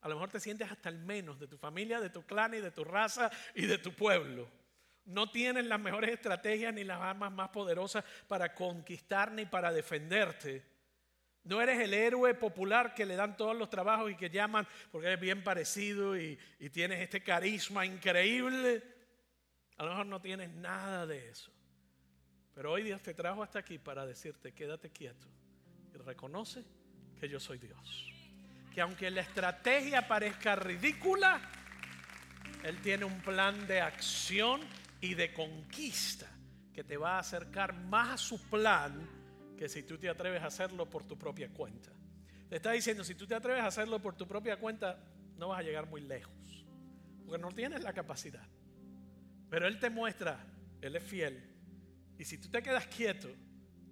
A 0.00 0.08
lo 0.08 0.16
mejor 0.16 0.30
te 0.30 0.40
sientes 0.40 0.70
hasta 0.70 0.90
el 0.90 0.98
menos 0.98 1.40
de 1.40 1.48
tu 1.48 1.56
familia, 1.56 1.98
de 1.98 2.10
tu 2.10 2.26
clan 2.26 2.52
y 2.52 2.60
de 2.60 2.70
tu 2.70 2.84
raza 2.84 3.30
y 3.54 3.64
de 3.64 3.78
tu 3.78 3.94
pueblo. 3.94 4.50
No 5.06 5.30
tienes 5.30 5.66
las 5.66 5.80
mejores 5.80 6.10
estrategias 6.10 6.72
ni 6.72 6.84
las 6.84 7.00
armas 7.00 7.32
más 7.32 7.50
poderosas 7.50 8.04
para 8.26 8.54
conquistar 8.54 9.32
ni 9.32 9.44
para 9.44 9.72
defenderte. 9.72 10.64
No 11.44 11.60
eres 11.60 11.78
el 11.80 11.92
héroe 11.92 12.32
popular 12.34 12.94
que 12.94 13.04
le 13.04 13.16
dan 13.16 13.36
todos 13.36 13.54
los 13.54 13.68
trabajos 13.68 14.10
y 14.10 14.16
que 14.16 14.30
llaman 14.30 14.66
porque 14.90 15.08
eres 15.08 15.20
bien 15.20 15.44
parecido 15.44 16.16
y, 16.16 16.38
y 16.58 16.70
tienes 16.70 17.00
este 17.00 17.22
carisma 17.22 17.84
increíble. 17.84 18.82
A 19.76 19.84
lo 19.84 19.90
mejor 19.90 20.06
no 20.06 20.22
tienes 20.22 20.48
nada 20.50 21.06
de 21.06 21.28
eso. 21.28 21.52
Pero 22.54 22.72
hoy 22.72 22.84
Dios 22.84 23.02
te 23.02 23.12
trajo 23.12 23.42
hasta 23.42 23.58
aquí 23.58 23.78
para 23.78 24.06
decirte, 24.06 24.54
quédate 24.54 24.90
quieto 24.90 25.26
y 25.92 25.98
reconoce 25.98 26.64
que 27.20 27.28
yo 27.28 27.40
soy 27.40 27.58
Dios. 27.58 28.10
Que 28.72 28.80
aunque 28.80 29.10
la 29.10 29.20
estrategia 29.20 30.06
parezca 30.06 30.56
ridícula, 30.56 31.40
Él 32.62 32.80
tiene 32.80 33.04
un 33.04 33.20
plan 33.20 33.66
de 33.66 33.80
acción 33.80 34.60
y 35.04 35.14
de 35.14 35.34
conquista 35.34 36.26
que 36.72 36.82
te 36.82 36.96
va 36.96 37.16
a 37.16 37.18
acercar 37.18 37.74
más 37.74 38.14
a 38.14 38.16
su 38.16 38.40
plan 38.48 39.06
que 39.54 39.68
si 39.68 39.82
tú 39.82 39.98
te 39.98 40.08
atreves 40.08 40.42
a 40.42 40.46
hacerlo 40.46 40.88
por 40.88 41.04
tu 41.04 41.18
propia 41.18 41.50
cuenta. 41.50 41.92
Te 42.48 42.56
está 42.56 42.72
diciendo, 42.72 43.04
si 43.04 43.14
tú 43.14 43.26
te 43.26 43.34
atreves 43.34 43.62
a 43.62 43.66
hacerlo 43.66 44.00
por 44.00 44.16
tu 44.16 44.26
propia 44.26 44.56
cuenta, 44.56 44.98
no 45.36 45.48
vas 45.48 45.60
a 45.60 45.62
llegar 45.62 45.86
muy 45.90 46.00
lejos, 46.00 46.64
porque 47.26 47.40
no 47.40 47.52
tienes 47.52 47.82
la 47.82 47.92
capacidad. 47.92 48.48
Pero 49.50 49.66
Él 49.66 49.78
te 49.78 49.90
muestra, 49.90 50.42
Él 50.80 50.96
es 50.96 51.04
fiel. 51.04 51.52
Y 52.18 52.24
si 52.24 52.38
tú 52.38 52.48
te 52.48 52.62
quedas 52.62 52.86
quieto 52.86 53.28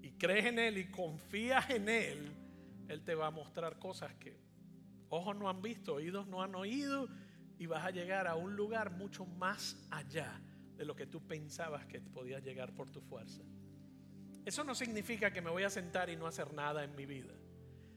y 0.00 0.12
crees 0.12 0.46
en 0.46 0.58
Él 0.58 0.78
y 0.78 0.90
confías 0.90 1.68
en 1.68 1.90
Él, 1.90 2.32
Él 2.88 3.04
te 3.04 3.14
va 3.14 3.26
a 3.26 3.30
mostrar 3.30 3.78
cosas 3.78 4.14
que 4.14 4.40
ojos 5.10 5.36
no 5.36 5.50
han 5.50 5.60
visto, 5.60 5.94
oídos 5.94 6.26
no 6.26 6.42
han 6.42 6.54
oído, 6.54 7.06
y 7.58 7.66
vas 7.66 7.84
a 7.84 7.90
llegar 7.90 8.26
a 8.26 8.34
un 8.34 8.56
lugar 8.56 8.90
mucho 8.92 9.26
más 9.26 9.76
allá 9.90 10.40
de 10.82 10.86
lo 10.86 10.96
que 10.96 11.06
tú 11.06 11.24
pensabas 11.24 11.86
que 11.86 12.00
podías 12.00 12.42
llegar 12.42 12.74
por 12.74 12.90
tu 12.90 13.00
fuerza. 13.00 13.40
Eso 14.44 14.64
no 14.64 14.74
significa 14.74 15.32
que 15.32 15.40
me 15.40 15.48
voy 15.48 15.62
a 15.62 15.70
sentar 15.70 16.10
y 16.10 16.16
no 16.16 16.26
hacer 16.26 16.52
nada 16.52 16.82
en 16.82 16.96
mi 16.96 17.06
vida. 17.06 17.32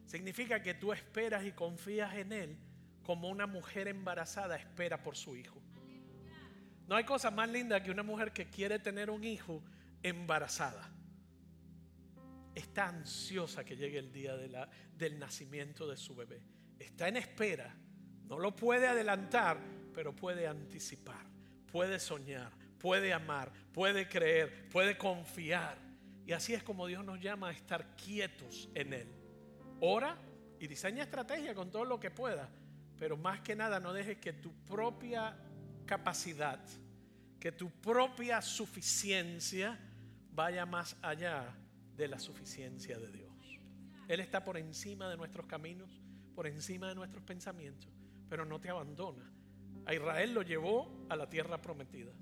Significa 0.06 0.62
que 0.62 0.76
tú 0.76 0.94
esperas 0.94 1.44
y 1.46 1.52
confías 1.54 2.14
en 2.14 2.32
Él 2.32 2.60
como 3.02 3.28
una 3.30 3.48
mujer 3.48 3.88
embarazada 3.88 4.56
espera 4.56 5.02
por 5.02 5.16
su 5.16 5.36
hijo. 5.36 5.60
No 6.88 6.96
hay 6.96 7.06
cosa 7.06 7.32
más 7.32 7.50
linda 7.50 7.82
que 7.82 7.90
una 7.90 8.04
mujer 8.04 8.32
que 8.32 8.52
quiere 8.52 8.78
tener 8.78 9.10
un 9.10 9.24
hijo 9.24 9.64
embarazada. 10.04 10.88
Está 12.54 12.88
ansiosa 12.90 13.66
que 13.66 13.76
llegue 13.76 13.98
el 13.98 14.12
día 14.12 14.38
del 14.38 15.18
nacimiento 15.18 15.88
de 15.88 15.98
su 15.98 16.16
bebé. 16.16 16.40
Está 16.78 17.08
en 17.08 17.18
espera. 17.18 17.76
No 18.28 18.38
lo 18.38 18.56
puede 18.56 18.88
adelantar, 18.88 19.58
pero 19.92 20.16
puede 20.16 20.46
anticipar, 20.46 21.26
puede 21.72 22.00
soñar, 22.00 22.52
puede 22.86 23.14
amar, 23.14 23.52
puede 23.74 24.08
creer, 24.08 24.70
puede 24.70 24.96
confiar. 24.96 25.76
Y 26.24 26.34
así 26.34 26.54
es 26.54 26.62
como 26.62 26.86
Dios 26.86 27.04
nos 27.04 27.20
llama 27.20 27.50
a 27.50 27.52
estar 27.52 27.96
quietos 27.96 28.70
en 28.76 28.94
Él. 28.94 29.08
Ora 29.80 30.16
y 30.60 30.68
diseña 30.68 31.02
estrategia 31.02 31.56
con 31.56 31.72
todo 31.72 31.84
lo 31.84 32.00
que 32.00 32.12
pueda, 32.12 32.48
pero 32.96 33.18
más 33.18 33.42
que 33.42 33.56
nada 33.56 33.80
no 33.80 33.92
dejes 33.92 34.20
que 34.20 34.34
tu 34.34 34.54
propia 34.66 35.36
capacidad, 35.88 36.64
que 37.40 37.52
tu 37.52 37.72
propia 37.72 38.40
suficiencia 38.44 39.80
vaya 40.30 40.68
más 40.68 40.96
allá 41.02 41.58
de 41.98 42.08
la 42.08 42.20
suficiencia 42.20 43.00
de 43.00 43.12
Dios. 43.12 43.60
Él 44.08 44.20
está 44.20 44.46
por 44.46 44.58
encima 44.58 45.10
de 45.10 45.18
nuestros 45.18 45.48
caminos, 45.48 45.90
por 46.36 46.46
encima 46.46 46.90
de 46.90 46.94
nuestros 46.94 47.24
pensamientos, 47.24 47.90
pero 48.30 48.46
no 48.46 48.62
te 48.62 48.70
abandona. 48.70 49.28
A 49.88 49.96
Israel 49.96 50.36
lo 50.36 50.44
llevó 50.44 51.08
a 51.10 51.16
la 51.16 51.28
tierra 51.28 51.60
prometida. 51.60 52.14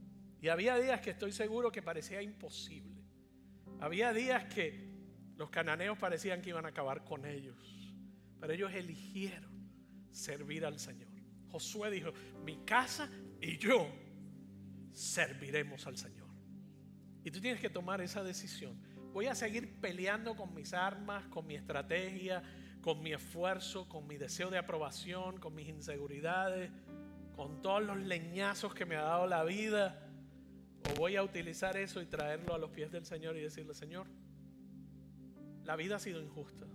Y 0.44 0.50
había 0.50 0.78
días 0.78 1.00
que 1.00 1.12
estoy 1.12 1.32
seguro 1.32 1.72
que 1.72 1.82
parecía 1.82 2.22
imposible. 2.22 3.02
Había 3.80 4.12
días 4.12 4.44
que 4.54 4.92
los 5.38 5.50
cananeos 5.50 5.98
parecían 5.98 6.42
que 6.42 6.50
iban 6.50 6.66
a 6.66 6.68
acabar 6.68 7.06
con 7.06 7.26
ellos. 7.26 7.56
Pero 8.42 8.52
ellos 8.52 8.74
eligieron 8.74 9.50
servir 10.12 10.66
al 10.66 10.80
Señor. 10.80 11.08
Josué 11.50 11.92
dijo, 11.92 12.12
mi 12.44 12.58
casa 12.66 13.10
y 13.40 13.58
yo 13.58 13.88
serviremos 14.92 15.88
al 15.88 15.98
Señor. 15.98 16.28
Y 17.24 17.32
tú 17.32 17.40
tienes 17.40 17.62
que 17.62 17.70
tomar 17.70 18.02
esa 18.02 18.22
decisión. 18.22 18.78
Voy 19.14 19.28
a 19.28 19.36
seguir 19.36 19.80
peleando 19.80 20.36
con 20.36 20.54
mis 20.54 20.74
armas, 20.74 21.26
con 21.30 21.48
mi 21.48 21.56
estrategia, 21.56 22.44
con 22.82 23.02
mi 23.02 23.14
esfuerzo, 23.14 23.88
con 23.88 24.06
mi 24.08 24.18
deseo 24.18 24.50
de 24.50 24.58
aprobación, 24.58 25.40
con 25.40 25.56
mis 25.56 25.70
inseguridades, 25.70 26.70
con 27.34 27.62
todos 27.62 27.82
los 27.82 27.96
leñazos 27.96 28.74
que 28.74 28.86
me 28.86 28.98
ha 28.98 29.04
dado 29.04 29.26
la 29.26 29.46
vida. 29.46 30.03
O 30.92 30.96
voy 30.96 31.16
a 31.16 31.24
utilizar 31.24 31.78
eso 31.78 32.02
y 32.02 32.06
traerlo 32.06 32.54
a 32.54 32.58
los 32.58 32.72
pies 32.72 32.92
del 32.92 33.06
Señor 33.06 33.38
y 33.38 33.42
decirle, 33.42 33.74
Señor, 33.74 34.08
la 35.64 35.76
vida 35.76 35.96
ha 35.96 36.00
sido 36.00 36.22
injusta. 36.22 36.66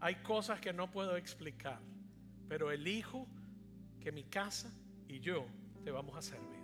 Hay 0.00 0.16
cosas 0.16 0.60
que 0.60 0.72
no 0.72 0.90
puedo 0.90 1.16
explicar, 1.16 1.80
pero 2.48 2.70
elijo 2.70 3.26
que 4.00 4.12
mi 4.12 4.24
casa 4.24 4.72
y 5.08 5.20
yo 5.20 5.46
te 5.84 5.90
vamos 5.90 6.16
a 6.16 6.22
servir. 6.22 6.58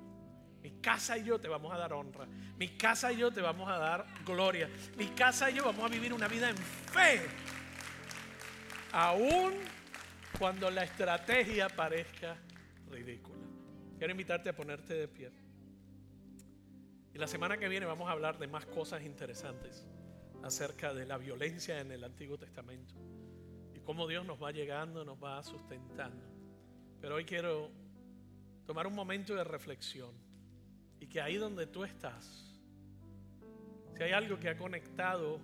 Mi 0.62 0.70
casa 0.80 1.18
y 1.18 1.24
yo 1.24 1.38
te 1.38 1.48
vamos 1.48 1.74
a 1.74 1.76
dar 1.76 1.92
honra. 1.92 2.26
Mi 2.56 2.68
casa 2.68 3.12
y 3.12 3.18
yo 3.18 3.30
te 3.30 3.42
vamos 3.42 3.68
a 3.68 3.76
dar 3.76 4.06
gloria. 4.24 4.70
Mi 4.96 5.08
casa 5.08 5.50
y 5.50 5.56
yo 5.56 5.64
vamos 5.64 5.84
a 5.84 5.88
vivir 5.88 6.12
una 6.12 6.26
vida 6.26 6.48
en 6.48 6.56
fe. 6.56 7.20
Aún 8.92 9.52
cuando 10.38 10.70
la 10.70 10.84
estrategia 10.84 11.68
parezca 11.68 12.36
ridícula. 12.90 13.42
Quiero 13.98 14.12
invitarte 14.12 14.48
a 14.48 14.56
ponerte 14.56 14.94
de 14.94 15.08
pie. 15.08 15.43
Y 17.14 17.18
la 17.18 17.28
semana 17.28 17.56
que 17.56 17.68
viene 17.68 17.86
vamos 17.86 18.08
a 18.08 18.12
hablar 18.12 18.38
de 18.38 18.48
más 18.48 18.66
cosas 18.66 19.04
interesantes 19.04 19.86
acerca 20.42 20.92
de 20.92 21.06
la 21.06 21.16
violencia 21.16 21.80
en 21.80 21.92
el 21.92 22.02
Antiguo 22.02 22.36
Testamento 22.36 22.92
y 23.72 23.78
cómo 23.78 24.08
Dios 24.08 24.26
nos 24.26 24.42
va 24.42 24.50
llegando, 24.50 25.04
nos 25.04 25.22
va 25.22 25.40
sustentando. 25.44 26.26
Pero 27.00 27.14
hoy 27.14 27.24
quiero 27.24 27.70
tomar 28.66 28.88
un 28.88 28.96
momento 28.96 29.32
de 29.36 29.44
reflexión 29.44 30.10
y 30.98 31.06
que 31.06 31.20
ahí 31.20 31.36
donde 31.36 31.68
tú 31.68 31.84
estás, 31.84 32.58
si 33.96 34.02
hay 34.02 34.10
algo 34.10 34.40
que 34.40 34.48
ha 34.48 34.56
conectado 34.56 35.40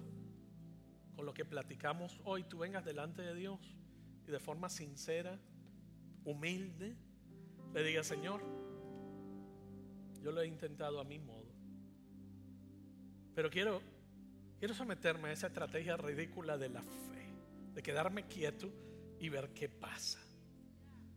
con 1.15 1.25
lo 1.25 1.33
que 1.33 1.45
platicamos 1.45 2.21
hoy, 2.25 2.43
tú 2.43 2.59
vengas 2.59 2.85
delante 2.85 3.23
de 3.23 3.35
Dios 3.37 3.61
y 4.27 4.31
de 4.33 4.41
forma 4.41 4.69
sincera, 4.69 5.39
humilde, 6.25 6.97
le 7.73 7.85
digas, 7.85 8.09
Señor, 8.09 8.43
yo 10.21 10.33
lo 10.33 10.41
he 10.41 10.49
intentado 10.49 10.99
a 10.99 11.05
mi 11.05 11.21
modo. 11.21 11.40
Pero 13.41 13.49
quiero, 13.49 13.81
quiero 14.59 14.75
someterme 14.75 15.31
a 15.31 15.33
esa 15.33 15.47
estrategia 15.47 15.97
ridícula 15.97 16.59
de 16.59 16.69
la 16.69 16.83
fe, 16.83 17.25
de 17.73 17.83
quedarme 17.83 18.27
quieto 18.27 18.71
y 19.19 19.31
ver 19.31 19.55
qué 19.55 19.67
pasa. 19.67 20.21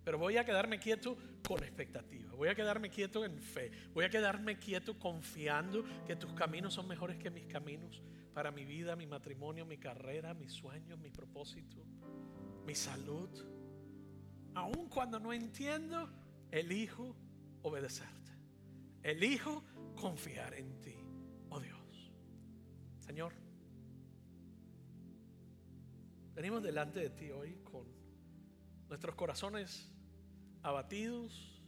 Pero 0.05 0.17
voy 0.17 0.38
a 0.38 0.45
quedarme 0.45 0.80
quieto 0.80 1.17
con 1.45 1.61
expectativa. 1.61 2.32
Voy 2.32 2.47
a 2.47 2.55
quedarme 2.55 2.89
quieto 2.89 3.26
en 3.26 3.38
fe. 3.41 3.71
Voy 3.93 4.05
a 4.05 4.09
quedarme 4.09 4.57
quieto 4.57 4.97
confiando 4.97 5.84
que 6.07 6.15
tus 6.15 6.32
caminos 6.32 6.76
son 6.76 6.88
mejores 6.88 7.17
que 7.17 7.30
mis 7.30 7.45
caminos 7.45 8.01
para 8.34 8.51
mi 8.51 8.63
vida, 8.63 8.95
mi 8.95 9.05
matrimonio, 9.05 9.65
mi 9.65 9.78
carrera, 9.78 10.34
mis 10.34 10.53
sueños, 10.53 10.97
mi 10.99 11.09
propósito, 11.09 11.84
mi 12.65 12.74
salud. 12.74 13.30
Aun 14.55 14.88
cuando 14.88 15.19
no 15.19 15.34
entiendo, 15.34 16.09
elijo 16.51 17.17
obedecerte. 17.63 18.32
Elijo 19.01 19.61
confiar 19.97 20.53
en 20.53 20.80
ti. 20.80 21.02
Señor, 23.05 23.33
venimos 26.33 26.63
delante 26.63 27.01
de 27.01 27.09
ti 27.09 27.31
hoy 27.31 27.57
con 27.65 27.85
nuestros 28.87 29.13
corazones 29.15 29.91
abatidos, 30.61 31.61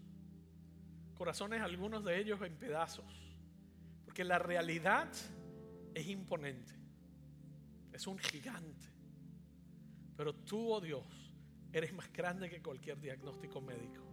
corazones 1.13 1.61
algunos 1.61 2.05
de 2.05 2.19
ellos 2.21 2.41
en 2.41 2.55
pedazos, 2.55 3.35
porque 4.05 4.23
la 4.23 4.39
realidad 4.39 5.09
es 5.93 6.07
imponente, 6.07 6.71
es 7.91 8.07
un 8.07 8.17
gigante, 8.17 8.87
pero 10.15 10.33
tú, 10.33 10.71
oh 10.71 10.79
Dios, 10.79 11.35
eres 11.73 11.91
más 11.93 12.13
grande 12.13 12.49
que 12.49 12.61
cualquier 12.61 12.97
diagnóstico 13.01 13.59
médico. 13.59 14.03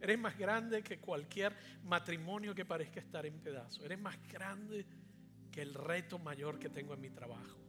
Eres 0.00 0.18
más 0.18 0.36
grande 0.36 0.82
que 0.82 0.98
cualquier 0.98 1.56
matrimonio 1.84 2.56
que 2.56 2.64
parezca 2.64 2.98
estar 2.98 3.24
en 3.24 3.38
pedazos. 3.38 3.82
Eres 3.84 3.98
más 3.98 4.20
grande 4.28 4.84
que 5.54 5.62
el 5.62 5.72
reto 5.72 6.18
mayor 6.18 6.58
que 6.58 6.68
tengo 6.68 6.94
en 6.94 7.00
mi 7.00 7.10
trabajo. 7.10 7.60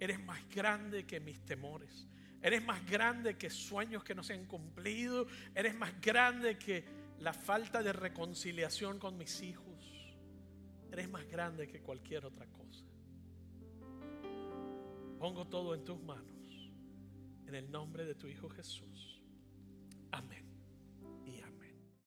Eres 0.00 0.18
más 0.24 0.40
grande 0.48 1.04
que 1.04 1.20
mis 1.20 1.44
temores. 1.44 2.08
Eres 2.40 2.64
más 2.64 2.82
grande 2.88 3.36
que 3.36 3.50
sueños 3.50 4.02
que 4.02 4.14
no 4.14 4.22
se 4.22 4.32
han 4.32 4.46
cumplido. 4.46 5.26
Eres 5.54 5.74
más 5.74 6.00
grande 6.00 6.56
que 6.56 6.82
la 7.20 7.34
falta 7.34 7.82
de 7.82 7.92
reconciliación 7.92 8.98
con 8.98 9.18
mis 9.18 9.42
hijos. 9.42 9.66
Eres 10.90 11.10
más 11.10 11.26
grande 11.28 11.68
que 11.68 11.82
cualquier 11.82 12.24
otra 12.24 12.46
cosa. 12.46 12.86
Pongo 15.18 15.46
todo 15.46 15.74
en 15.74 15.84
tus 15.84 16.02
manos. 16.02 16.72
En 17.46 17.54
el 17.54 17.70
nombre 17.70 18.06
de 18.06 18.14
tu 18.14 18.28
Hijo 18.28 18.48
Jesús. 18.48 19.20
Amén. 20.10 20.45